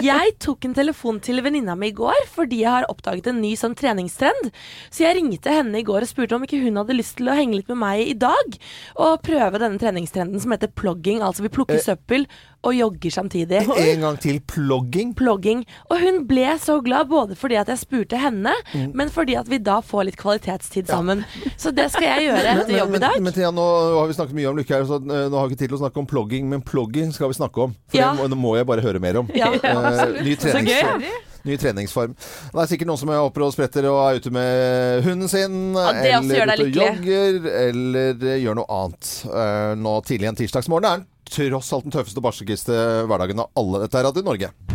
[0.04, 3.54] Jeg tok en telefon til venninna mi i går fordi jeg har oppdaget en ny
[3.60, 4.50] sånn treningstrend.
[4.92, 7.38] Så jeg ringte henne i går og spurte om ikke hun hadde lyst til å
[7.38, 8.58] henge litt med meg i dag.
[9.00, 11.22] Og prøve denne treningstrenden som heter plogging.
[11.24, 11.84] Altså vi plukker Eh.
[11.86, 12.26] søppel
[12.66, 13.60] og jogger samtidig.
[13.78, 15.14] En gang til plogging.
[15.16, 15.64] Plogging.
[15.94, 18.92] Og hun ble så glad, både fordi at jeg spurte henne, Mm.
[18.98, 21.24] men fordi at vi da får litt kvalitetstid sammen.
[21.62, 23.14] Så det skal jeg gjøre etter jobb i dag.
[23.20, 23.66] Men, men Thea, nå
[24.00, 25.78] har vi snakket mye om lykke her, så eh, nå har vi ikke tid til
[25.78, 27.76] å snakke om plogging, men plogging skal vi snakke om.
[27.92, 28.12] For Ja.
[28.12, 29.30] det, må, det må jeg bare høre mer om.
[29.36, 31.04] Ja, uh, ny, treningsform.
[31.46, 32.16] ny treningsform.
[32.54, 35.60] Det er sikkert noen som er oppe og spretter og er ute med hunden sin,
[35.76, 39.12] Ja, eller ute og jogger, eller gjør noe annet.
[39.30, 43.50] Uh, nå tidlig en tirsdagsmorgen er den tross alt den tøffeste og barskeste hverdagen av
[43.58, 43.86] alle.
[43.86, 44.75] Dette er Radio Norge.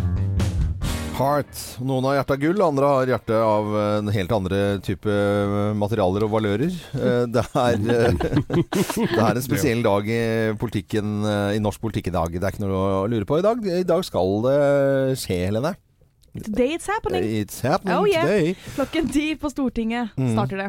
[1.20, 1.58] Heart.
[1.84, 5.56] Noen har hjerte av gull, andre har hjerte av eh, en helt andre type eh,
[5.76, 6.72] materialer og valører.
[6.96, 10.22] Eh, Det er, det er en spesiell dag i
[10.60, 11.20] politikken,
[11.54, 12.32] i norsk politikk i dag.
[12.32, 13.60] Det er ikke noe å lure på i dag.
[13.82, 14.58] I dag skal det
[15.20, 15.74] skje, Helene.
[16.30, 17.24] Today it's happening.
[17.24, 18.22] It's happening Oh, yeah.
[18.22, 18.52] today.
[18.76, 20.28] Klokken ti på Stortinget Mm.
[20.36, 20.68] starter det.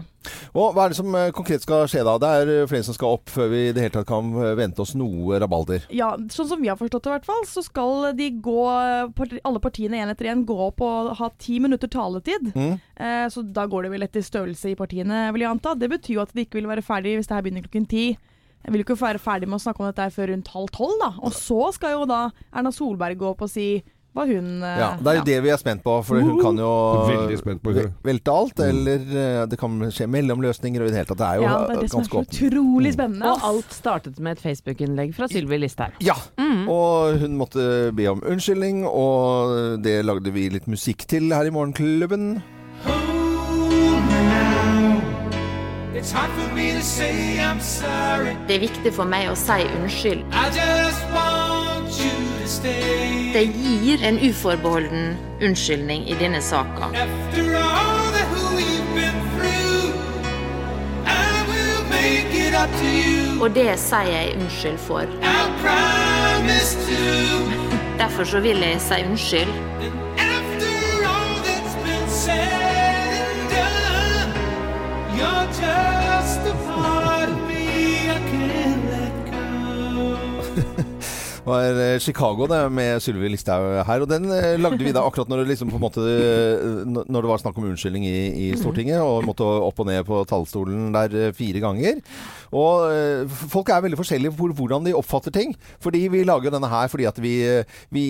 [0.57, 2.15] Og hva er det som eh, konkret skal skje da?
[2.17, 4.55] Det er eh, flere som skal opp før vi i det hele tatt kan eh,
[4.57, 5.85] vente oss noe rabalder.
[5.93, 8.57] Ja, sånn som vi har forstått det i hvert fall, så skal de gå,
[9.45, 12.51] alle partiene én etter én gå opp og ha ti minutter taletid.
[12.57, 12.75] Mm.
[12.97, 15.75] Eh, så da går det vel etter størrelse i partiene, vil jeg anta.
[15.77, 18.05] Det betyr jo at de ikke vil være ferdig hvis det her begynner klokken ti.
[18.65, 21.13] Jeg vil ikke være ferdig med å snakke om dette før rundt halv tolv, da.
[21.25, 24.89] Og så skal jo da Erna Solberg gå opp og si hva hun eh, Ja,
[24.99, 26.71] Det er jo det vi er spent på, for hun kan jo
[27.39, 28.59] spent på velte alt.
[28.65, 31.21] Eller eh, det kan skje mellomløsninger og i det hele tatt.
[31.21, 32.41] Det er jo Ja, det er det som er ganske så åpent.
[32.51, 33.31] utrolig spennende.
[33.31, 35.95] Og alt startet med et Facebook-innlegg fra Sylvi Listhaug.
[36.03, 36.17] Ja,
[36.67, 41.53] og hun måtte be om unnskyldning, og det lagde vi litt musikk til her i
[41.55, 42.41] Morgenklubben.
[48.47, 50.25] Det er viktig for meg å si unnskyld.
[50.33, 51.40] I just want
[52.61, 56.91] Det gir en uforbeholden unnskyldning i denne saka.
[63.41, 64.99] Og det sier jeg unnskyld for.
[68.01, 69.47] Derfor så vil jeg si unnskyld.
[81.45, 84.03] Var eh, Chicago det, med Sylvi Listhaug her.
[84.03, 87.17] Og den eh, lagde vi da akkurat når det, liksom, på en måte, eh, når
[87.17, 89.01] det var snakk om unnskyldning i, i Stortinget.
[89.01, 92.01] Og måtte opp og ned på talerstolen der fire ganger.
[92.51, 95.53] Og folk er veldig forskjellige på hvordan de oppfatter ting.
[95.83, 97.35] Fordi vi lager denne her fordi at vi,
[97.95, 98.05] vi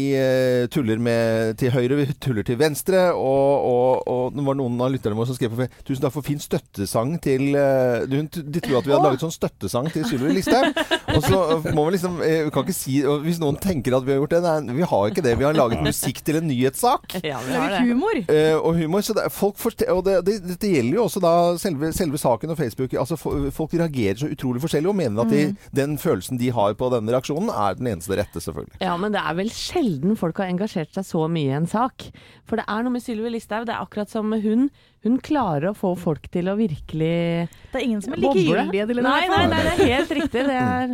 [0.73, 3.11] tuller med til høyre, vi tuller til venstre.
[3.13, 6.25] Og, og, og det var noen av lytterne våre som skrev på Tusen takk for
[6.25, 8.21] fin støttesang til de,
[8.61, 10.73] tror at vi hadde laget sånn støttesang til Sylvi Listhaug.
[11.15, 11.39] Og så
[11.75, 14.41] må vi liksom Vi kan ikke si Hvis noen tenker at vi har gjort det
[14.45, 15.35] Nei, vi har ikke det.
[15.39, 17.17] Vi har laget musikk til en nyhetssak.
[17.31, 17.81] Ja, vi har det.
[17.87, 18.17] humor.
[18.25, 19.03] Eh, og humor.
[19.05, 22.59] Så det, folk og det, det, det gjelder jo også da selve, selve saken og
[22.59, 22.95] Facebook.
[22.97, 25.43] Altså Folk reagerer så utrolig forskjellig og mener at de,
[25.75, 28.79] den følelsen de har på denne reaksjonen, er den eneste rette, selvfølgelig.
[28.83, 32.09] Ja, men det er vel sjelden folk har engasjert seg så mye i en sak.
[32.49, 34.69] For det er noe med Sylvi Listhaug, det er akkurat som med hun.
[35.05, 38.99] Hun klarer å få folk til å virkelig Det er ingen som er likegyldige til
[38.99, 39.05] det.
[39.07, 40.43] Nei, nei, nei, det er helt riktig.
[40.49, 40.93] Det er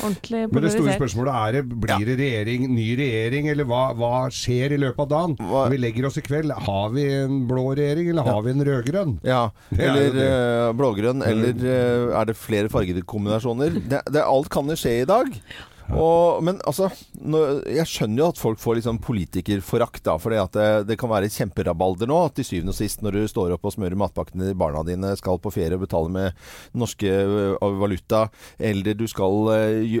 [0.00, 4.72] ordentlig Men det store spørsmålet er blir det regjering, ny regjering, eller hva, hva skjer
[4.76, 5.36] i løpet av dagen?
[5.40, 8.50] Hva- Når vi legger oss i kveld, har vi en blå regjering, eller har vi
[8.56, 9.18] en rød-grønn?
[9.26, 9.42] Ja,
[9.76, 13.76] er eller blå-grønn, blågrønn, eller eh, er det flere fargekombinasjoner?
[13.88, 15.28] Det, det, alt kan jo skje i dag.
[15.92, 16.88] Og, men altså,
[17.20, 20.16] når, jeg skjønner jo at folk får liksom politikerforakt, da.
[20.20, 22.18] For det, det kan være kjemperabalder nå.
[22.26, 25.12] At Til syvende og sist, når du står opp og smører matpakkene til barna dine,
[25.20, 26.42] skal på ferie og betale med
[26.78, 27.12] norske
[27.60, 28.24] valuta,
[28.56, 29.52] eller du skal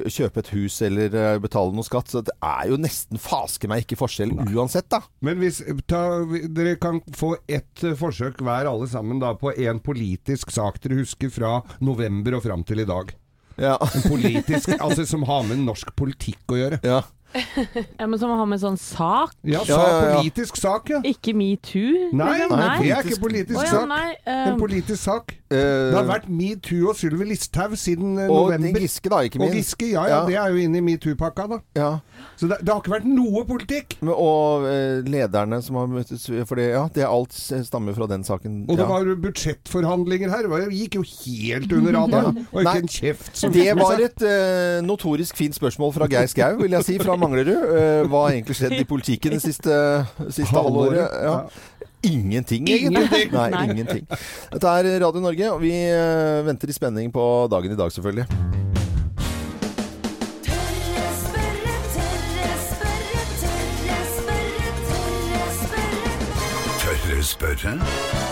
[0.08, 2.12] kjøpe et hus eller betale noe skatt.
[2.12, 5.02] Så det er jo nesten faske meg ikke forskjell uansett, da.
[5.24, 6.02] Men hvis ta,
[6.52, 11.02] Dere kan få ett eh, forsøk hver alle sammen da på en politisk sak dere
[11.02, 13.12] husker fra november og fram til i dag.
[13.60, 13.76] Ja.
[13.80, 16.80] En politisk, altså Som har med norsk politikk å gjøre.
[16.86, 17.02] ja.
[17.98, 21.00] Ja, men som har med sånn sak, Ja, sa politisk sak, ja.
[21.06, 22.10] ikke metoo.
[22.12, 22.58] Nei, liksom.
[22.58, 23.86] nei, det er ikke politisk oh, ja, sak.
[23.88, 25.34] nei, En eh, politisk sak.
[25.52, 28.80] Eh, Det har vært metoo og Sylvi Listhaug siden eh, og november.
[28.82, 29.52] Giske, da, ikke Og.
[29.56, 30.26] Giske, ja, ja, Ja.
[30.26, 31.58] det er jo inne i metoo-pakka, da.
[31.76, 31.90] Ja.
[32.40, 33.96] Så det, det har ikke vært noe politikk.
[34.00, 38.24] Men, og eh, lederne som har møttes For det, ja, det alt stammer fra den
[38.26, 38.62] saken.
[38.70, 40.48] Og det var budsjettforhandlinger her.
[40.48, 42.42] Det gikk jo helt under radaren.
[42.52, 46.26] Og ikke Nei, en kjeft som Det var et eh, notorisk fint spørsmål fra Geir
[46.30, 47.52] Skau, vil jeg si, fra Manglerud.
[47.52, 49.76] Eh, hva har egentlig skjedd i politikken det siste,
[50.30, 51.18] siste halvåret?
[51.22, 51.36] Ja.
[52.02, 53.30] Ingenting, egentlig.
[53.30, 53.64] Nei, Nei.
[53.70, 54.06] ingenting.
[54.50, 58.26] Dette er Radio Norge, og vi eh, venter i spenning på dagen i dag, selvfølgelig.
[66.82, 68.22] Tørre spørre, tørre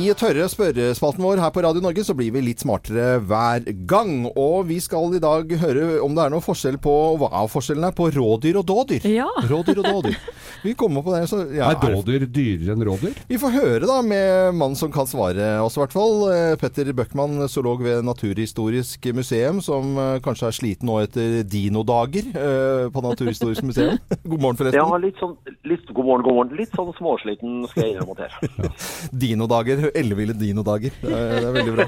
[0.00, 4.22] I tørre spørrespalten vår her på Radio Norge så blir vi litt smartere hver gang.
[4.38, 7.92] Og vi skal i dag høre om det er noe forskjell på hva forskjellen er
[7.96, 9.04] på rådyr og dådyr.
[9.10, 9.26] Ja.
[9.50, 10.16] Rådyr og dådyr.
[10.62, 11.26] Vi kommer på det.
[11.30, 13.18] Så, ja, Er dådyr dyrere enn rådyr?
[13.28, 16.16] Vi får høre da med mannen som kan svare oss, i hvert fall.
[16.32, 22.30] Eh, Petter Bøckmann, zoolog ved Naturhistorisk museum, som eh, kanskje er sliten nå etter dinodager
[22.32, 23.98] eh, på Naturhistorisk museum.
[24.30, 25.04] God morgen, Ja, forresten.
[25.04, 25.36] litt sånn
[25.68, 26.56] litt, God morgen, god morgen.
[26.60, 28.72] Litt sånn småsliten skal jeg innrømme her.
[29.26, 29.89] Dinodager.
[29.98, 30.94] Elleville dinodager.
[31.02, 31.86] Det er, det er veldig bra.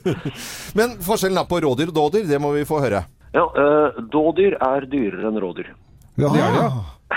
[0.78, 3.04] Men forskjellen er på rådyr og dådyr, det må vi få høre.
[3.34, 5.72] Ja, eh, Dådyr er dyrere enn rådyr.
[6.20, 6.70] Ja, det er det, ja.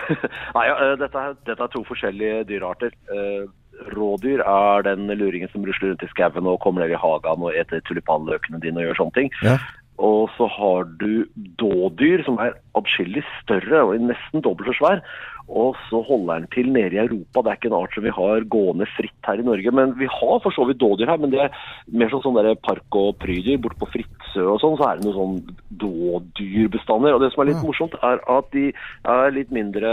[0.58, 2.94] Nei, ja, eh, dette, er, dette er to forskjellige dyrearter.
[3.14, 3.44] Eh,
[3.94, 7.54] rådyr er den luringen som rusler rundt i skauen og kommer ned i hagen og
[7.54, 9.30] eter tulipanløkene dine og gjør sånne ting.
[9.46, 9.60] Ja.
[10.02, 11.26] Og så har du
[11.62, 15.02] dådyr, som er adskillig større og nesten dobbelt så svær.
[15.48, 17.42] Og så holder den til nede i Europa.
[17.42, 19.72] Det er ikke en art som vi har gående fritt her i Norge.
[19.72, 21.56] Men vi har for så vidt dådyr her, men det er
[21.88, 23.60] mer sånn sånne der park- og prydyr.
[23.64, 27.16] Bort på Fritzøe og sånn, så er det noen sånn dådyrbestander.
[27.16, 28.68] Og det som er litt morsomt, er at de
[29.08, 29.92] er litt mindre,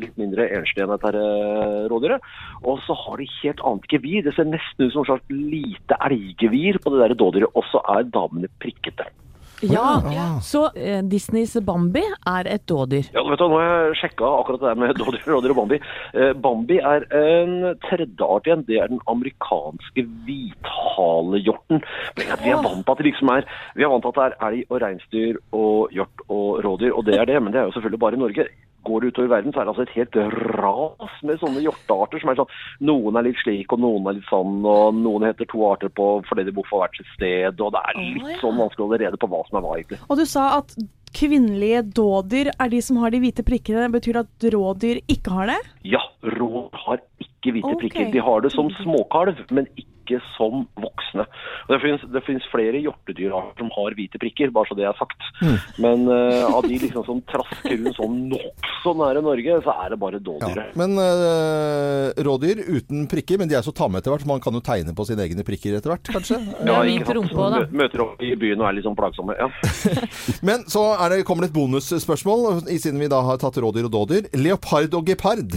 [0.00, 2.28] litt mindre enslige enn dette eh, rådyret.
[2.64, 4.24] Og så har de helt annet gevir.
[4.24, 7.52] Det ser nesten ut som et slags lite elggevir på det der dådyret.
[7.52, 9.10] Og så er damene prikkete.
[9.60, 10.00] Ja,
[10.42, 13.10] så eh, Disneys Bambi er et dådyr.
[13.12, 15.80] Ja, vet du, Nå har jeg sjekka akkurat det der med dådyr, rådyr og Bambi.
[16.14, 17.52] Eh, Bambi er en
[17.84, 18.64] tredjeart igjen.
[18.68, 21.84] Det er den amerikanske hvithalehjorten.
[22.16, 23.46] Men Vi er vant til at det liksom er
[23.76, 27.06] Vi er vant til at det er elg og reinsdyr og hjort og rådyr, og
[27.08, 27.38] det er det.
[27.42, 28.48] Men det er jo selvfølgelig bare i Norge.
[28.88, 30.16] Går utover verden, så er det altså et helt
[30.60, 32.54] ras med sånne hjortearter som er sånn
[32.88, 36.08] Noen er litt slik, og noen er litt sånn, og noen heter to arter på
[36.28, 39.02] fordi de bor på hvert sitt sted, og det er litt sånn vanskelig å holde
[39.04, 40.00] rede på hva som er hva, egentlig.
[40.08, 40.74] Og du sa at
[41.16, 43.88] kvinnelige dådyr er de som har de hvite prikkene.
[43.92, 45.58] Betyr det at rådyr ikke har det?
[45.96, 47.80] Ja, råd har ikke hvite okay.
[47.86, 48.12] prikker.
[48.12, 51.24] De har det som småkalv, men ikke som voksne.
[51.68, 54.96] Og det finnes, det finnes flere hjortedyrarter som har hvite prikker, bare så det er
[54.98, 55.28] sagt.
[55.78, 60.00] Men uh, av de liksom som trasker rundt sånn nokså nære Norge, så er det
[60.02, 60.66] bare Ja.
[60.78, 64.26] Men uh, rådyr uten prikker, men de er så tamme etter hvert.
[64.28, 66.42] Man kan jo tegne på sine egne prikker etter hvert, kanskje.
[66.70, 67.72] Ja, ikke sant?
[67.74, 69.36] Møter opp i byen og er litt sånn plagsomme.
[69.38, 69.48] Ja.
[70.48, 73.94] Men så er det, kommer det et bonusspørsmål, siden vi da har tatt rådyr og
[73.94, 74.30] dådyr.
[74.38, 75.56] Leopard og gepard.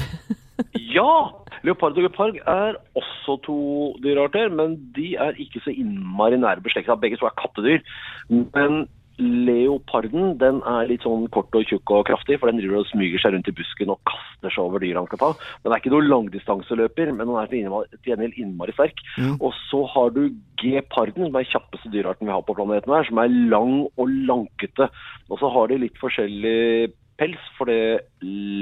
[0.93, 1.42] Ja!
[1.63, 3.59] Leopard og gepard er også to
[4.03, 6.97] dyrearter, men de er ikke så innmari nære beslekta.
[6.99, 7.79] Begge to er kattedyr.
[8.29, 8.83] Men
[9.21, 13.21] leoparden den er litt sånn kort og tjukk og kraftig, for den driver og smyger
[13.21, 15.29] seg rundt i busken og kaster seg over dyret han skal ta.
[15.63, 19.03] Den er ikke noen langdistanseløper, men den er til gjengjeld innmari sterk.
[19.37, 20.23] Og så har du
[20.59, 24.17] geparden, som er den kjappeste dyrearten vi har på planeten her, som er lang og
[24.31, 24.89] lankete.
[25.29, 27.77] Og så har de litt forskjellig pels, fordi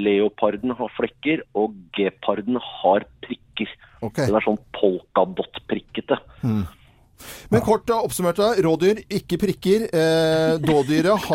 [0.04, 3.72] leoparden har flekker, og geparden har prikker.
[4.02, 4.28] Okay.
[4.28, 6.18] Den er sånn polkadott-prikkete.
[7.52, 9.84] Men kort da, oppsummert da, rådyr, ikke prikker.
[9.94, 11.28] Eh, dådyret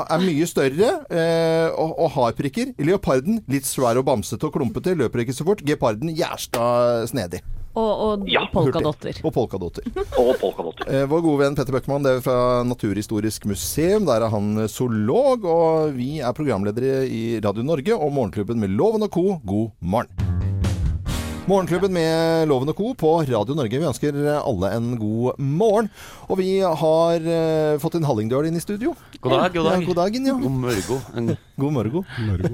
[0.00, 2.72] er mye større eh, og, og har prikker.
[2.82, 5.62] Leoparden litt svær og bamsete og klumpete, løper ikke så fort.
[5.66, 7.44] Geparden gjersta snedig.
[7.76, 9.20] Og, og Ja, polkadotter.
[9.22, 9.84] Og polkadotter.
[10.22, 10.88] Og polkadotter.
[10.88, 14.06] Eh, vår gode venn Petter Bøckmann det er fra Naturhistorisk museum.
[14.08, 19.06] Der er han zoolog, og vi er programledere i Radio Norge og Morgenklubben med Loven
[19.06, 19.38] og co.
[19.44, 20.28] God morgen.
[21.48, 22.90] Morgenklubben med Loven og Co.
[22.92, 23.78] på Radio Norge.
[23.80, 25.88] Vi ønsker alle en god morgen.
[26.28, 28.92] Og vi har eh, fått en Hallingdøl inn i studio.
[29.22, 29.78] God dag, god dag.
[29.80, 30.34] Ja, god dagen, ja.
[30.42, 30.98] God mørgo.
[31.16, 32.04] En God morgen.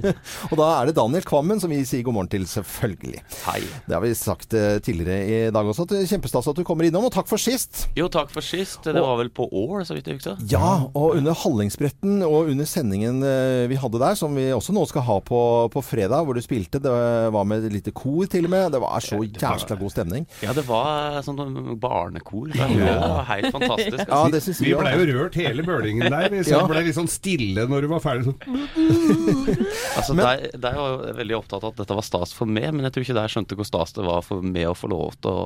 [0.50, 3.20] og da er det Daniel Kvammen som vi sier god morgen til, selvfølgelig.
[3.44, 3.60] hei.
[3.86, 5.84] Det har vi sagt eh, tidligere i dag også.
[5.90, 7.84] det Kjempestas at du kommer innom, og takk for sist.
[7.98, 8.80] Jo, takk for sist.
[8.86, 10.40] Det var vel på Ål, så vidt jeg husker.
[10.50, 14.86] Ja, og under Hallingsbretten og under sendingen eh, vi hadde der, som vi også nå
[14.90, 15.40] skal ha på,
[15.74, 16.92] på fredag, hvor du spilte, det
[17.34, 18.72] var med et lite kor til og med.
[18.74, 20.26] Det var så jævla god stemning.
[20.44, 22.48] Ja, det var sånn barnekor.
[22.54, 24.00] Det var helt fantastisk.
[24.04, 24.32] Ja, Altså.
[24.34, 26.28] det syns Vi vi blei jo rørt hele bølingen der.
[26.32, 26.60] Vi Ja.
[26.64, 28.24] blei ble litt sånn stille når du var ferdig.
[28.30, 28.93] Sånn.
[29.94, 32.66] Altså, men, der, der var jo veldig opptatt av at dette var stas for meg,
[32.74, 35.14] men jeg tror ikke der skjønte hvor stas det var for meg å få lov
[35.22, 35.44] til å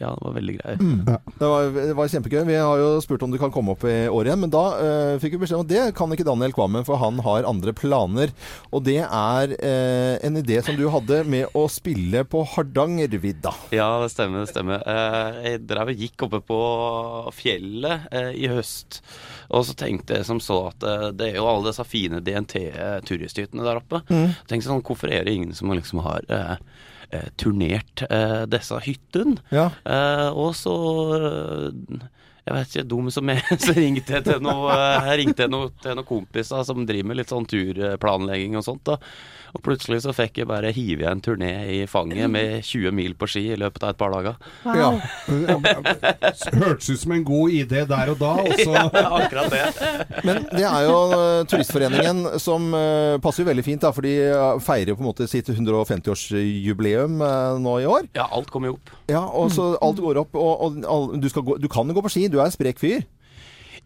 [0.00, 0.80] Ja, det var veldig greier.
[0.80, 2.40] Det var, det var kjempegøy.
[2.48, 5.14] Vi har jo spurt om du kan komme opp i år igjen, men da uh,
[5.22, 8.32] fikk vi beskjed om at det kan ikke Daniel Kvammen, for han har andre planer.
[8.72, 13.54] Og det er uh, en idé som du hadde med å spille på Hardangervidda.
[13.74, 14.46] Ja, det stemmer.
[14.46, 14.84] det stemmer.
[14.86, 16.60] Uh, Jeg drev og gikk oppe på
[17.36, 19.02] fjellet i høst,
[19.52, 23.66] og så tenkte jeg som så at eh, det er jo alle disse fine DNT-turisthyttene
[23.66, 24.02] der oppe.
[24.48, 26.56] Tenkte sånn, Hvorfor er det ingen som liksom har eh,
[27.12, 29.38] eh, turnert eh, disse hyttene?
[29.54, 29.68] Ja.
[29.84, 30.74] Eh, og så
[31.18, 32.08] eh,
[32.42, 36.82] jeg vet ikke, dum som jeg, så ringte jeg til noen jeg noe, kompiser som
[36.88, 38.82] driver med litt sånn turplanlegging og sånt.
[38.88, 38.98] da
[39.52, 43.28] Og plutselig så fikk jeg bare hive en turné i fanget med 20 mil på
[43.28, 44.38] ski i løpet av et par dager.
[44.64, 44.88] Ja.
[46.62, 48.32] Hørtes ut som en god idé der og da.
[48.46, 48.72] Og så
[49.12, 49.62] Akkurat det.
[50.24, 54.14] Men det er jo eh, Turistforeningen som eh, passer jo veldig fint, da, for de
[54.30, 58.08] eh, feirer på en måte sitt 150-årsjubileum eh, nå i år.
[58.16, 58.94] Ja, alt kommer jo opp.
[59.12, 61.96] Ja, og så alt går opp, og, og og du, skal gå, du kan jo
[61.96, 62.28] gå på ski.
[62.32, 63.04] Du er en sprek fyr.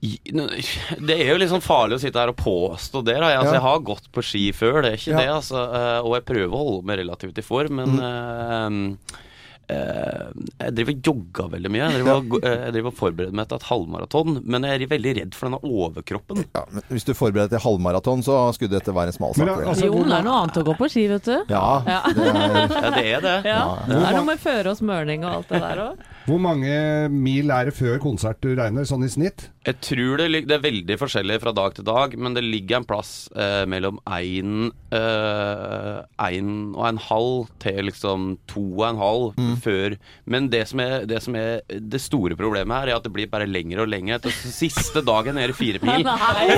[0.03, 3.17] Det er jo litt sånn farlig å sitte her og påstå det.
[3.21, 3.31] Da.
[3.33, 3.61] Jeg, altså, Ja.
[3.61, 5.19] jeg har gått på ski før, det er ikke Ja.
[5.23, 5.29] det.
[5.37, 5.63] Altså.
[5.75, 8.93] eh, Og jeg prøver å holde meg relativt i form, men mm.
[8.93, 9.23] uh,
[9.67, 10.31] Uh,
[10.63, 11.81] jeg driver og jogger veldig mye.
[11.91, 12.51] Jeg driver, ja.
[12.69, 15.59] jeg driver og forbereder meg til et halvmaraton, men jeg er veldig redd for denne
[15.67, 16.45] overkroppen.
[16.55, 19.43] Ja, men hvis du forbereder deg til halvmaraton, så skulle dette være en smal sak.
[19.43, 21.35] Men, altså, Jo, det er noe annet å gå på ski, vet du.
[21.51, 21.99] Ja, Ja.
[22.15, 23.35] det er Ja, det er det.
[23.51, 26.07] Ja, Det er noe med føre og smørning og alt det der òg.
[26.27, 26.71] Hvor mange
[27.15, 29.45] mil er det før konsert du regner, sånn i snitt?
[29.67, 32.87] Jeg tror det, det er veldig forskjellig fra dag til dag, men det ligger en
[32.89, 39.39] plass eh, mellom én eh, en og en halv til liksom to og en halv
[39.63, 39.95] før.
[40.27, 43.31] Men det som, er, det som er det store problemet her, er at det blir
[43.31, 44.19] bare lengre og lengre.
[44.27, 46.11] Til siste dagen er det fire mil.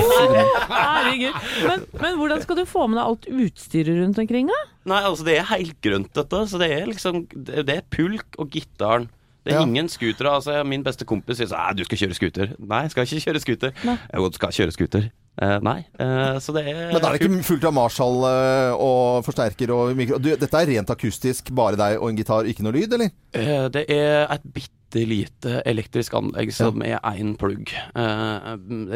[0.73, 1.37] Herregud.
[1.69, 4.59] Men, men hvordan skal du få med deg alt utstyret rundt omkring, da?
[4.89, 6.43] Nei, altså det er helt grønt dette.
[6.49, 9.09] Så det er liksom Det det er pulk og gitaren.
[9.45, 9.65] Det er Ja.
[9.65, 10.29] ingen scootere.
[10.35, 12.51] Altså, min beste kompis sier sånn Du skal kjøre scooter.
[12.59, 13.71] Nei, jeg skal ikke kjøre scooter.
[14.13, 15.09] Jo, du skal kjøre scooter.
[15.41, 15.85] Uh, nei.
[15.95, 19.71] Uh, så det er Men da er det ikke fullt av Marshall uh, og forsterker
[19.71, 20.17] og mikro...
[20.19, 23.13] Du, dette er rent akustisk, bare deg og en gitar, ikke noe lyd, eller?
[23.33, 28.49] Eh, Det er et bitte lite elektrisk anlegg som er én plugg, eh,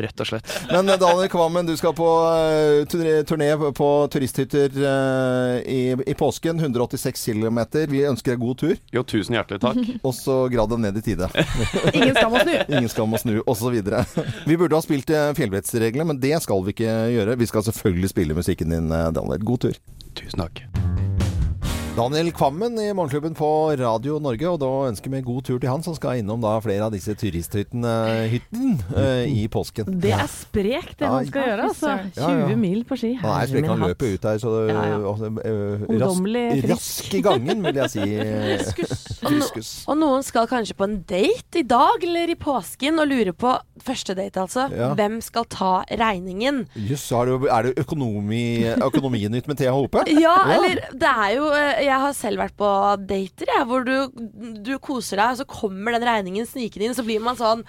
[0.04, 0.50] rett og slett.
[0.74, 4.80] Men eh, Daniel Kvammen, du skal på eh, turné, på turisthytter
[5.64, 6.60] i, i påsken.
[6.60, 7.60] 186 km.
[7.90, 8.76] Vi ønsker deg god tur.
[8.94, 9.82] Jo, tusen hjertelig takk.
[10.08, 11.30] Og så grad deg ned i tide.
[11.98, 12.56] Ingen skam å snu.
[12.68, 13.80] Ingen skam å snu, osv.
[14.50, 17.40] Vi burde ha spilt fjellvettsreglene, men det skal vi ikke gjøre.
[17.40, 19.42] Vi skal selvfølgelig spille musikken din, Daniel.
[19.44, 19.84] God tur.
[20.18, 20.66] Tusen takk.
[21.94, 25.84] Daniel Kvammen i Morgenklubben på Radio Norge, og da ønsker vi god tur til han
[25.86, 27.92] som skal innom da flere av disse turisthyttene
[28.26, 28.34] uh,
[28.98, 30.00] eh, i påsken.
[30.02, 31.68] Det er sprekt, det Ja, han skal gjøre.
[31.68, 31.92] altså.
[32.18, 32.48] Ja, ja.
[32.50, 33.12] 20 mil på ski.
[33.22, 34.98] Han er Herre sprek, han løper ut der, så det, Ja, ja.
[34.98, 36.72] eh, rask, frisk.
[36.72, 38.10] rask i gangen, vil jeg si.
[39.28, 39.72] Friskus.
[39.86, 43.54] Og noen skal kanskje på en date i dag eller i påsken og lurer på
[43.86, 44.68] første date, altså.
[44.74, 44.92] Ja.
[44.98, 46.64] Hvem skal ta regningen?
[46.90, 47.32] Jøss, er
[47.68, 48.44] det, økonomi,
[48.84, 50.04] Økonominytt med Thea Hope?
[50.24, 52.70] Ja, eller det er jo eh, Jeg har selv vært på
[53.10, 53.94] dater, jeg, hvor du,
[54.64, 57.64] du koser deg, og så kommer den regningen snikende inn, så blir man sånn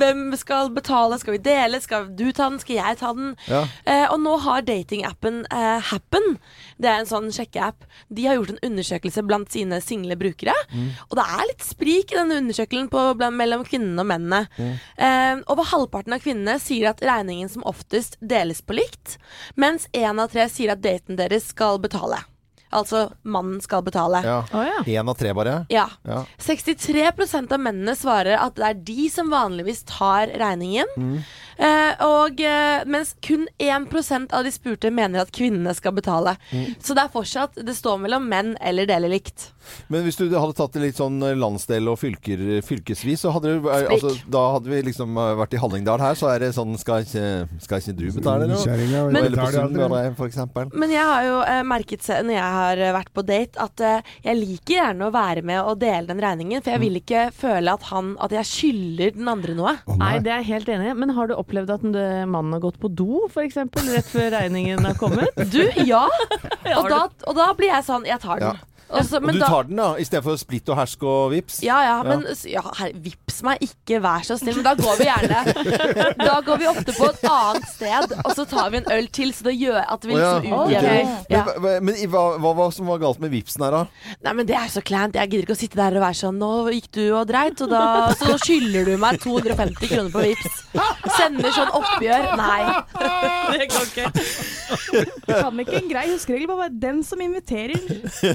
[0.00, 1.18] Hvem skal betale?
[1.20, 1.80] Skal vi dele?
[1.82, 2.60] Skal du ta den?
[2.62, 3.34] Skal jeg ta den?
[3.50, 3.64] Ja.
[3.84, 6.36] Eh, og nå har datingappen eh, Happen,
[6.80, 10.54] det er en sånn sjekkeapp, de har gjort en undersøkelse blant sine single brukere.
[11.08, 13.02] Og det er litt sprik i denne undersøkelsen på,
[13.34, 14.69] mellom kvinnene og mennene.
[14.96, 19.18] Eh, over halvparten av kvinnene sier at regningen som oftest deles på likt,
[19.56, 22.20] mens én av tre sier at daten deres skal betale.
[22.70, 24.20] Altså mannen skal betale.
[24.22, 24.38] Ja.
[24.54, 24.82] Oh, ja.
[24.86, 25.64] Én av tre, bare?
[25.74, 25.88] Ja.
[26.06, 26.22] Ja.
[26.38, 30.86] 63% av mennene svarer at det er de som vanligvis tar regningen.
[31.58, 36.36] Eh, og, eh, mens kun 1% av de spurte mener at kvinnene skal betale.
[36.78, 39.50] Så det er fortsatt Det står mellom menn eller deler likt.
[39.92, 43.68] Men hvis du hadde tatt det litt sånn landsdel og fylker, fylkesvis, så hadde du
[43.70, 47.04] altså, da hadde vi liksom eh, vært i Hallingdal her, så er det sånn Skal
[47.04, 47.24] ikke,
[47.62, 48.58] skal ikke du betale det?
[48.64, 50.70] Kjerringa Men- eksempel.
[50.78, 54.10] Men jeg har jo eh, merket når jeg har eh, vært på date, at eh,
[54.24, 56.62] jeg liker gjerne å være med og dele den regningen.
[56.62, 59.74] For jeg vil ikke føle at, han, at jeg skylder den andre noe.
[59.86, 60.96] Oh, Nei, det er jeg helt enig i.
[61.02, 63.58] Men har du opplevd at mannen har gått på do, f.eks.,
[63.90, 65.34] rett før regningen har kommet?
[65.52, 66.06] Du, ja!
[66.80, 68.58] Og da, og da blir jeg sånn Jeg tar den.
[68.60, 68.69] Ja.
[68.90, 71.60] Og så- Og du tar da- den, da, istedenfor splitt og hersk og vips?
[71.62, 74.56] Ja, ja, men ja, her, vips meg ikke, vær så snill.
[74.56, 78.46] Men da går vi gjerne Da går vi ofte på et annet sted, og så
[78.50, 80.70] tar vi en øl til, så det gjør at vi liksom Ok.
[80.72, 80.80] ja.
[80.82, 81.44] Men, Ja.
[81.44, 83.86] hva- men i- hva, hva som var galt med vipsen her, da?
[84.24, 85.14] Nei, men det er så kleint.
[85.14, 87.70] Jeg gidder ikke å sitte der og være sånn Nå gikk du og dreit, og
[87.70, 90.58] da så skylder du meg 250 kroner på vips.
[91.16, 92.36] Sender sånn oppgjør.
[92.40, 92.62] Nei.
[93.60, 94.06] Det går ikke.
[95.26, 97.76] Kan ikke en grei huskeregel bare være den som inviterer,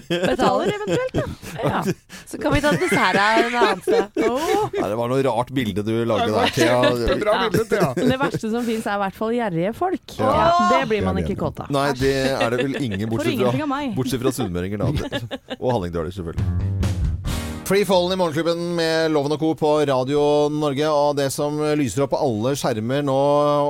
[0.09, 0.44] betaler
[0.75, 1.15] eventuelt?
[1.15, 1.25] Da.
[1.63, 1.81] Ja.
[2.27, 4.19] Så kan vi ta dessert her en annen sted.
[4.19, 7.91] Nei, det var noe rart bilde du lagde der, Thea.
[7.95, 10.17] Men det verste som fins, er i hvert fall gjerrige folk.
[10.19, 10.31] Ja.
[10.35, 11.71] Ja, det blir man ikke kåt av.
[11.73, 15.23] Nei, det er det vel ingen, bortsett fra, bortsett fra sunnmøringer, da.
[15.59, 16.83] Og hallingdøler, selvfølgelig.
[17.65, 19.47] Free Fallen i Morgenklubben med Loven og Co.
[19.57, 20.19] på Radio
[20.53, 20.85] Norge.
[20.85, 23.15] Og det som lyser opp på alle skjermer nå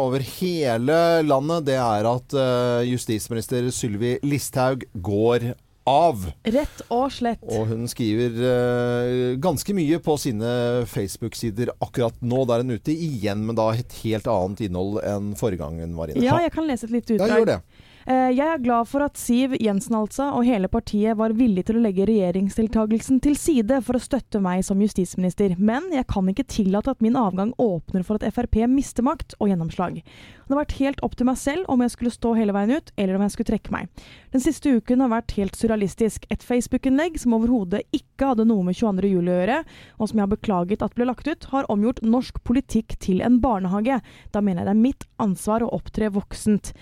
[0.01, 5.53] over hele landet, det er at eh, justisminister Sylvi Listhaug går
[5.85, 6.25] av.
[6.49, 7.43] Rett og slett.
[7.45, 10.49] Og hun skriver uh, ganske mye på sine
[10.89, 12.41] Facebook-sider akkurat nå.
[12.49, 15.95] Da er hun ute igjen, men da et helt annet innhold enn forrige gang hun
[15.97, 16.25] var inne.
[16.25, 17.59] Ja, jeg kan lese et lite Ja, gjør det.
[18.05, 21.79] Eh, Jeg er glad for at Siv Jensen altså, og hele partiet var villig til
[21.79, 26.45] å legge regjeringsdeltagelsen til side for å støtte meg som justisminister, men jeg kan ikke
[26.45, 30.03] tillate at min avgang åpner for at Frp mister makt og gjennomslag.
[30.05, 32.91] Det har vært helt opp til meg selv om jeg skulle stå hele veien ut,
[32.93, 34.03] eller om jeg skulle trekke meg.
[34.35, 36.27] Den siste uken har vært helt surrealistisk.
[36.29, 39.09] Et Facebook-innlegg som overhodet ikke hadde noe med 22.
[39.15, 39.55] juli å gjøre,
[39.97, 43.41] og som jeg har beklaget at ble lagt ut, har omgjort norsk politikk til en
[43.41, 43.97] barnehage.
[44.29, 46.75] Da mener jeg det er mitt ansvar å opptre voksent.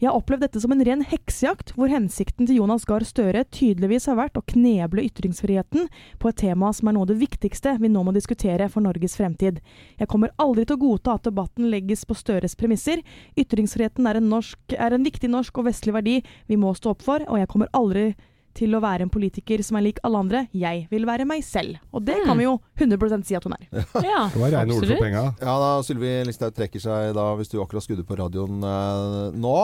[0.00, 4.06] Jeg har opplevd dette som en ren heksejakt, hvor hensikten til Jonas Gahr Støre tydeligvis
[4.08, 5.90] har vært å kneble ytringsfriheten
[6.22, 9.18] på et tema som er noe av det viktigste vi nå må diskutere for Norges
[9.20, 9.60] fremtid.
[10.00, 13.04] Jeg kommer aldri til å godta at debatten legges på Støres premisser.
[13.36, 16.16] Ytringsfriheten er en, norsk, er en viktig norsk og vestlig verdi
[16.48, 19.78] vi må stå opp for, og jeg kommer aldri til å være en politiker som
[19.78, 20.40] er lik alle andre.
[20.56, 21.78] Jeg vil være meg selv.
[21.92, 23.66] Og det kan vi jo 100 si at hun er.
[24.10, 25.24] Ja, Det var reine ord for penga.
[25.40, 29.56] Ja da, Sylvi Listhaug trekker seg da, hvis du akkurat skrudde på radioen eh, nå.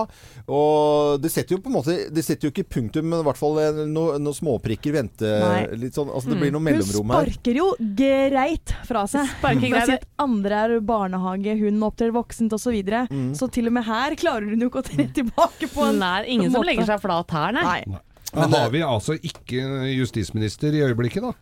[0.52, 3.40] Og det setter jo på en måte Det setter jo ikke punktum, men i hvert
[3.40, 5.64] fall eh, noen no småprikker vente Nei.
[5.80, 6.12] litt sånn.
[6.12, 7.26] Altså det blir noe Hun mellomrom her.
[7.26, 7.68] Hun sparker jo
[7.98, 9.28] greit fra seg.
[9.38, 9.92] Sparker greit.
[9.92, 12.66] Sitt andre er barnehage, hun opptrer voksent osv.
[12.66, 13.04] Så, videre.
[13.14, 13.30] Mm.
[13.38, 16.18] så til og med her klarer hun jo ikke å tre tilbake på en Nei,
[16.34, 17.64] ingen som legger seg flat her, nei.
[17.86, 18.02] Nei.
[18.34, 19.62] Da har vi altså ikke
[19.94, 21.32] justisminister i øyeblikket, da.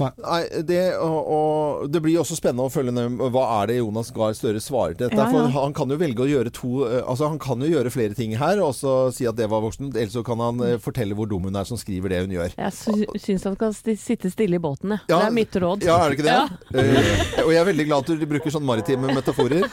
[0.00, 4.12] Nei, det, og, og det blir også spennende å følge med hva er det Jonas
[4.14, 5.18] Gahr Støre svarer til dette.
[5.18, 5.30] Ja, ja.
[5.32, 8.16] For han kan jo velge å gjøre to eh, Altså han kan jo gjøre flere
[8.16, 9.96] ting her, og så si at det var voksent.
[9.96, 12.54] Eller så kan han eh, fortelle hvor dum hun er som skriver det hun gjør.
[12.56, 15.06] Jeg sy syns han skal sitte stille i båten, jeg.
[15.10, 15.86] Ja, det er mitt råd.
[15.88, 16.78] Ja, er det ikke det?
[16.78, 19.66] Eh, og jeg er veldig glad at du bruker sånn maritime metaforer.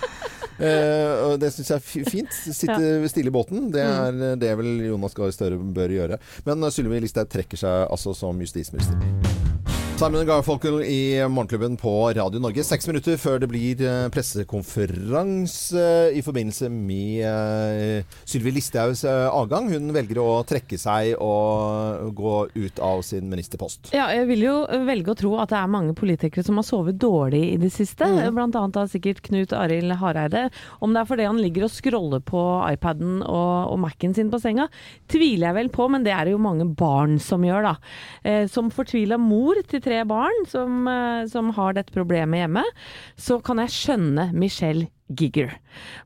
[0.60, 2.39] Eh, og det syns jeg er fint.
[2.51, 3.70] Sitte stille i båten.
[3.74, 6.20] Det er det vel Jonas Gahr Støre bør gjøre.
[6.47, 9.78] Men eh, Sylvi Listhaug trekker seg altså som justisminister.
[10.00, 12.64] Simon Garfolkel i Morgenklubben på Radio Norge.
[12.64, 15.82] Seks minutter før det blir eh, pressekonferanse
[16.16, 19.68] i forbindelse med eh, Sylvi Listhaugs eh, avgang.
[19.68, 23.89] Hun velger å trekke seg og gå ut av sin ministerpost.
[23.91, 24.54] Ja, jeg vil jo
[24.88, 28.08] velge å tro at det er mange politikere som har sovet dårlig i det siste.
[28.32, 30.45] Blant annet da sikkert Knut Arild Hareide.
[30.80, 34.39] Om det er fordi han ligger og scroller på iPaden og, og Mac-en sin på
[34.39, 34.70] senga,
[35.12, 37.76] tviler jeg vel på, men det er det jo mange barn som gjør, da.
[38.24, 42.63] Eh, som fortvila mor til tre barn som, eh, som har dette problemet hjemme,
[43.17, 45.55] så kan jeg skjønne Michelle Gigger.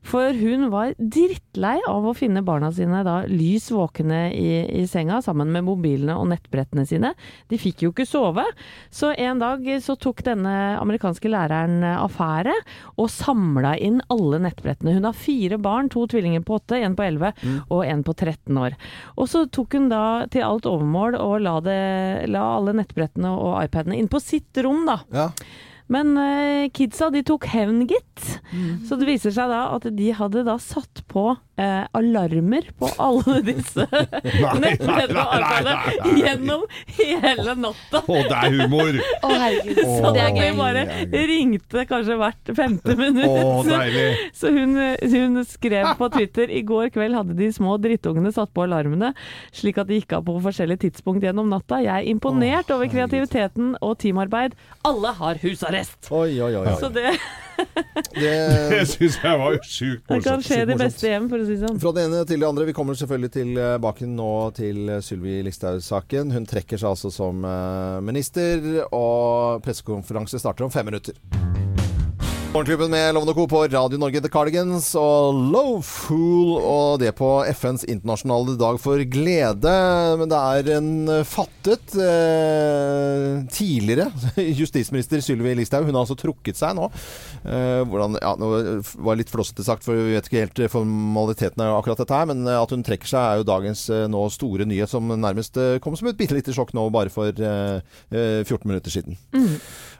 [0.00, 5.18] For hun var drittlei av å finne barna sine da lys våkne i, i senga
[5.24, 7.10] sammen med mobilene og nettbrettene sine.
[7.52, 8.46] De fikk jo ikke sove,
[8.88, 12.54] så en dag så tok denne amerikanske læreren affære
[12.96, 14.96] og samla inn alle nettbrettene.
[14.96, 17.34] Hun har fire barn, to tvillinger på åtte, en på elleve
[17.68, 18.78] og en på 13 år.
[19.18, 21.78] Og så tok hun da til alt overmål og la, det,
[22.32, 25.00] la alle nettbrettene og iPadene inn på sitt rom, da.
[25.12, 25.28] Ja.
[25.92, 28.22] Men eh, kidsa de tok hevn, gitt.
[28.88, 33.40] Så det viser seg da at de hadde da satt på eh, alarmer på alle
[33.46, 33.86] disse
[34.70, 35.74] iPadene
[36.18, 36.64] gjennom
[36.98, 38.00] hele natta.
[38.02, 38.98] Å, det er humor!
[39.20, 39.80] Å, herregud.
[39.82, 40.50] Så det er gøy.
[40.58, 40.84] bare
[41.30, 43.30] ringte kanskje hvert femte minutt.
[43.30, 44.08] Å, deilig.
[44.36, 44.76] Så hun,
[45.14, 49.12] hun skrev på Twitter i går kveld hadde de små drittungene satt på alarmene,
[49.54, 51.80] slik at de gikk av på forskjellige tidspunkt gjennom natta.
[51.84, 54.58] Jeg er imponert over kreativiteten og teamarbeid.
[54.86, 56.10] Alle har husarrest!
[56.14, 56.76] Oi, oi, oi.
[56.80, 57.14] Så det,
[58.14, 58.32] Det,
[58.70, 61.66] Det syns jeg var sjukt det kan skje de beste hjem, for å si det
[61.66, 61.80] sånn.
[61.82, 62.68] Fra det ene til det andre.
[62.68, 66.34] Vi kommer selvfølgelig tilbake nå til Sylvi Listhaug-saken.
[66.34, 71.18] Hun trekker seg altså som eh, minister, og pressekonferanse starter om fem minutter.
[72.54, 73.48] Morgenklubben med Lovende Co.
[73.48, 79.00] på Radio Norge The Cardigans og Low Fool, og det på FNs internasjonale dag for
[79.10, 79.72] glede.
[80.20, 80.92] Men det er en
[81.26, 84.06] fattet eh, tidligere
[84.60, 85.88] justisminister Sylvi Listhaug.
[85.88, 86.86] Hun har altså trukket seg nå.
[87.42, 88.52] Eh, hvordan, ja, nå
[89.02, 92.30] var litt flossete sagt, for vi vet ikke helt formaliteten av akkurat dette her.
[92.30, 95.58] Men eh, at hun trekker seg er jo dagens eh, nå store nyhet som nærmest
[95.58, 97.82] eh, kom som et bitte lite sjokk nå bare for eh,
[98.14, 99.18] eh, 14 minutter siden.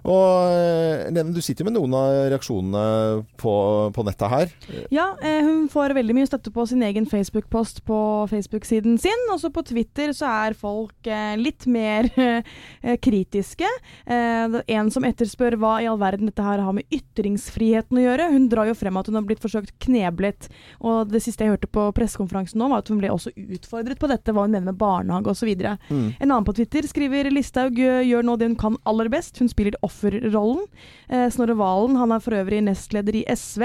[0.05, 3.55] Og eh, du sitter jo med noen av reaksjonene på,
[3.97, 4.53] på nettet her.
[4.93, 7.99] Ja, eh, hun får veldig mye støtte på sin egen Facebook-post på
[8.29, 9.25] Facebook-siden sin.
[9.33, 12.11] Også på Twitter så er folk eh, litt mer
[13.07, 13.69] kritiske.
[14.05, 18.29] Det en som etterspør hva i all verden dette her har med ytringsfriheten å gjøre.
[18.35, 20.51] Hun drar jo frem at hun har blitt forsøkt kneblet.
[20.85, 24.11] Og det siste jeg hørte på pressekonferansen nå, var at hun ble også utfordret på
[24.13, 25.55] dette, hva hun mener med barnehage osv.
[25.89, 26.07] Mm.
[26.19, 29.41] En annen på Twitter skriver Listhaug gjør nå det hun kan aller best.
[29.41, 30.67] Hun spiller offerrollen.
[31.09, 33.63] Eh, Snorre Valen, han er for øvrig nestleder i SV.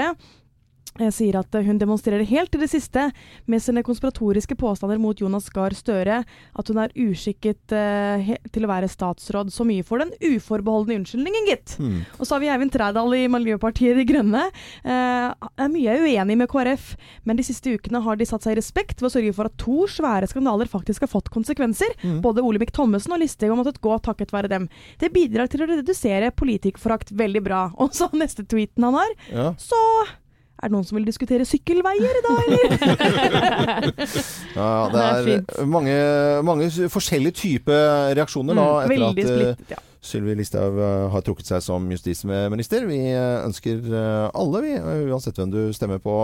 [0.98, 3.06] Eh, Sier at eh, hun demonstrerer helt til det siste
[3.50, 8.70] med sine konspiratoriske påstander mot Jonas Gahr Støre at hun er uskikket eh, til å
[8.70, 9.52] være statsråd.
[9.54, 11.76] Så mye for den uforbeholdne unnskyldningen, gitt.
[11.80, 12.00] Mm.
[12.18, 14.46] Og så har vi Eivind Trædal i Miljøpartiet De Grønne.
[14.82, 16.94] Eh, er mye uenig med KrF,
[17.28, 19.56] men de siste ukene har de satt seg i respekt ved å sørge for at
[19.60, 21.94] to svære skandaler faktisk har fått konsekvenser.
[22.24, 24.66] Både Olemic Thommessen og Listhaug har måttet gå takket være dem.
[25.00, 27.62] Det bidrar til å redusere politikerforakt veldig bra.
[27.82, 29.50] Og så neste tweeten han har, Ja.
[29.60, 29.78] så
[30.60, 32.74] er det noen som vil diskutere sykkelveier i dag, eller?
[34.60, 35.94] Ja, det Det er mange,
[36.44, 39.78] mange forskjellige typer reaksjoner da, Mm, etter at eh, splittet, ja.
[40.00, 42.86] Sylvi Listhaug eh, har trukket seg som justisminister.
[42.88, 43.80] Vi eh, ønsker
[44.36, 44.74] alle, vi,
[45.12, 46.14] uansett hvem du stemmer på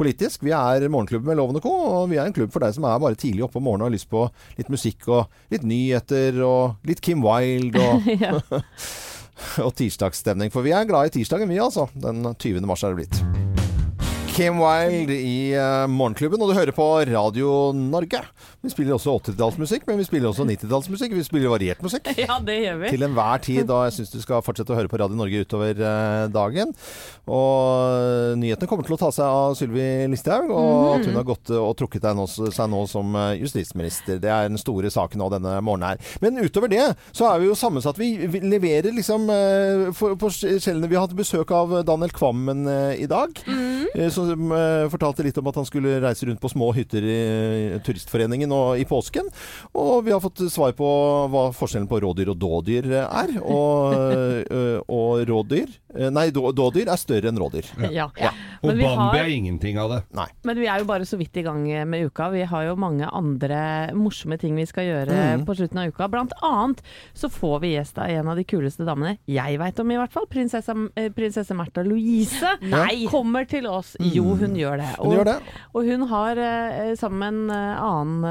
[0.00, 0.44] politisk.
[0.44, 2.86] Vi er Morgenklubben med Loven og Co., og vi er en klubb for deg som
[2.88, 4.26] er bare tidlig oppe om morgenen og har lyst på
[4.60, 8.54] litt musikk og litt nyheter og litt Kim Wilde og,
[9.66, 10.52] og tirsdagsstemning.
[10.54, 11.88] For vi er glad i tirsdagen, vi altså.
[11.94, 12.64] Den 20.
[12.68, 13.53] mars er det blitt.
[14.34, 18.18] Kim Wilde i eh, Morgenklubben, og du hører på Radio Norge.
[18.64, 21.12] Vi spiller også 80-tallsmusikk, men vi spiller også 90-tallsmusikk.
[21.18, 22.06] Vi spiller variert musikk.
[22.24, 22.92] ja, det gjør vi.
[22.94, 25.76] Til enhver tid, og jeg syns du skal fortsette å høre på Radio Norge utover
[25.76, 26.72] eh, dagen.
[27.28, 31.52] Og nyhetene kommer til å ta seg av Sylvi Listhaug, og at hun har gått
[31.52, 34.20] eh, og trukket nå, seg nå som eh, justisminister.
[34.22, 36.16] Det er den store saken nå denne morgenen her.
[36.24, 38.00] Men utover det så er vi jo sammensatt.
[38.00, 38.12] Vi,
[38.44, 40.88] leverer liksom eh, på skjellene.
[40.88, 42.64] Vi har hatt besøk av Daniel Kvammen
[42.96, 43.36] i dag.
[43.94, 44.52] eh, Som
[44.92, 47.20] fortalte litt om at han skulle reise rundt på små hytter i
[47.84, 49.28] Turistforeningen og i påsken.
[49.74, 50.88] Og vi har fått svar på
[51.32, 53.34] hva forskjellen på rådyr og dådyr er.
[53.42, 53.94] Og,
[54.46, 57.68] eh, og rådyr eh, Nei, dådyr er større enn rådyr.
[57.94, 58.08] Ja.
[58.62, 60.00] Og Men vi Bambi har- er ingenting av det.
[60.16, 60.26] Nei.
[60.44, 62.30] Men vi er jo bare så vidt i gang med uka.
[62.32, 63.60] Vi har jo mange andre
[63.96, 65.44] morsomme ting vi skal gjøre Mm.
[65.46, 66.08] på slutten av uka.
[66.10, 66.80] Blant annet
[67.14, 70.12] så får vi gjest av en av de kuleste damene jeg veit om, i hvert
[70.12, 70.26] fall.
[70.30, 72.54] Prinsesse, eh, prinsesse Märtha Louise.
[72.62, 73.06] Nei.
[73.10, 73.94] Kommer til oss.
[74.00, 74.90] Jo, hun gjør det.
[74.98, 75.36] Og Hun gjør det.
[75.74, 78.24] Og hun har eh, sammen med en annen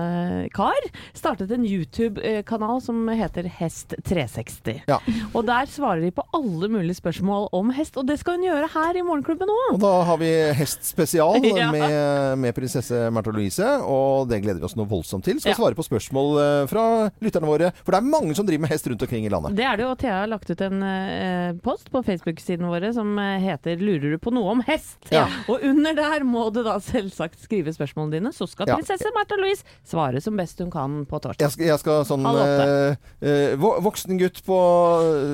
[0.54, 0.80] kar
[1.14, 4.82] startet en YouTube-kanal som heter Hest360.
[4.88, 5.00] Ja.
[5.34, 8.70] Og der svarer de på alle mulige spørsmål om hest, og det skal hun gjøre
[8.74, 11.70] her i Morgenklubben Og da har vi Hest spesial Ja.
[11.72, 15.40] med, med prinsesse Märtha Louise, og det gleder vi oss noe voldsomt til.
[15.40, 15.58] Skal Ja.
[15.60, 16.84] svare på spørsmål eh, fra
[17.24, 19.56] lytterne våre, for det er mange som driver med hest rundt omkring i landet.
[19.58, 19.94] Det er det jo.
[20.04, 24.18] Thea har lagt ut en eh, post på Facebook-siden våre som eh, heter 'Lurer du
[24.18, 25.28] på noe om hest?' Ja.
[25.48, 29.64] Og under der må du da selvsagt skrive spørsmålene dine, så skal prinsesse Märtha Louise
[29.86, 31.44] svare som best hun kan på torsdag.
[31.44, 34.58] Jeg skal, jeg skal sånn eh, eh, Voksen gutt på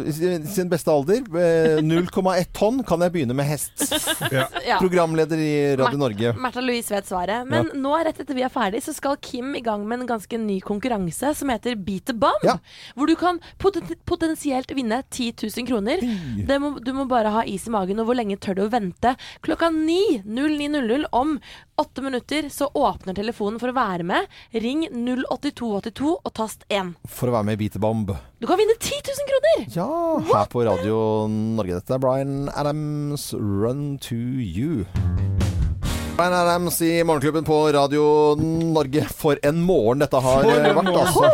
[0.05, 3.88] eh, sin beste alder, eh, 0,1 tonn, kan jeg begynne med hest.
[4.30, 4.45] Ja.
[4.65, 4.78] Ja.
[4.78, 6.34] Programleder i Radio Norge.
[6.38, 7.47] Märtha Louise vet svaret.
[7.49, 10.38] Men nå, rett etter vi er ferdig, så skal Kim i gang med en ganske
[10.38, 12.45] ny konkurranse som heter Beat the Bomb.
[12.45, 12.57] Ja.
[12.99, 16.03] Hvor du kan poten potensielt vinne 10 000 kroner.
[16.45, 18.01] Det må, du må bare ha is i magen.
[18.01, 19.15] Og hvor lenge tør du å vente?
[19.45, 21.38] Klokka 9 09.00 om
[21.80, 24.27] åtte minutter så åpner telefonen for å være med.
[24.51, 26.93] Ring 08282 og tast 1.
[27.07, 28.11] For å være med i Beaterbomb.
[28.39, 29.67] Du kan vinne 10 000 kroner!
[29.75, 29.89] Ja,
[30.34, 30.99] her på Radio
[31.32, 31.80] Norge.
[31.80, 34.86] Dette er Bryan Adams' 'Run to You'.
[36.20, 39.05] Bein Adams i Morgenklubben på Radio Norge.
[39.15, 41.30] For en morgen dette har eh, vært, altså.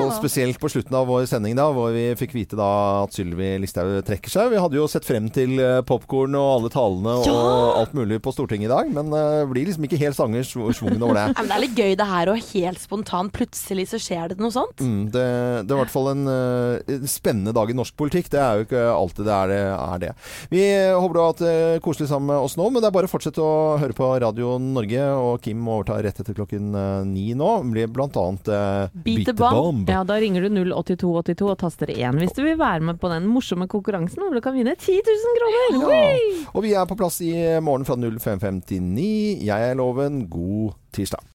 [0.00, 2.66] Og spesielt på slutten av vår sending, da, hvor vi fikk vite da
[3.04, 4.50] at Sylvi Listhaug trekker seg.
[4.50, 5.54] Vi hadde jo sett frem til
[5.86, 9.86] popkorn og alle talene og alt mulig på Stortinget i dag, men det blir liksom
[9.86, 11.28] ikke helt sanger svungen over det.
[11.30, 14.40] Ja, men det er litt gøy det her, og helt spontant plutselig så skjer det
[14.42, 14.82] noe sånt.
[14.82, 15.24] Mm, det,
[15.62, 18.32] det er i hvert fall en uh, spennende dag i norsk politikk.
[18.34, 19.62] Det er jo ikke alltid det er det.
[19.78, 20.12] Er det.
[20.50, 21.56] Vi håper du har hatt det
[21.86, 24.54] koselig sammen med oss nå, men det er bare å fortsette å høre på Radio
[24.62, 25.04] Norge.
[25.20, 27.50] Og Kim overtar rett etter klokken eh, ni nå.
[27.70, 29.88] Blir blant annet eh, Beat the Bomb.
[29.90, 33.28] Ja, da ringer du 08282 og taster 1 hvis du vil være med på den
[33.30, 35.96] morsomme konkurransen hvor du kan vinne 10 000 kroner.
[35.96, 36.44] Ja.
[36.54, 37.32] Og vi er på plass i
[37.64, 39.44] morgen fra 05.59.
[39.46, 40.24] Jeg er Loven.
[40.30, 41.22] God tirsdag.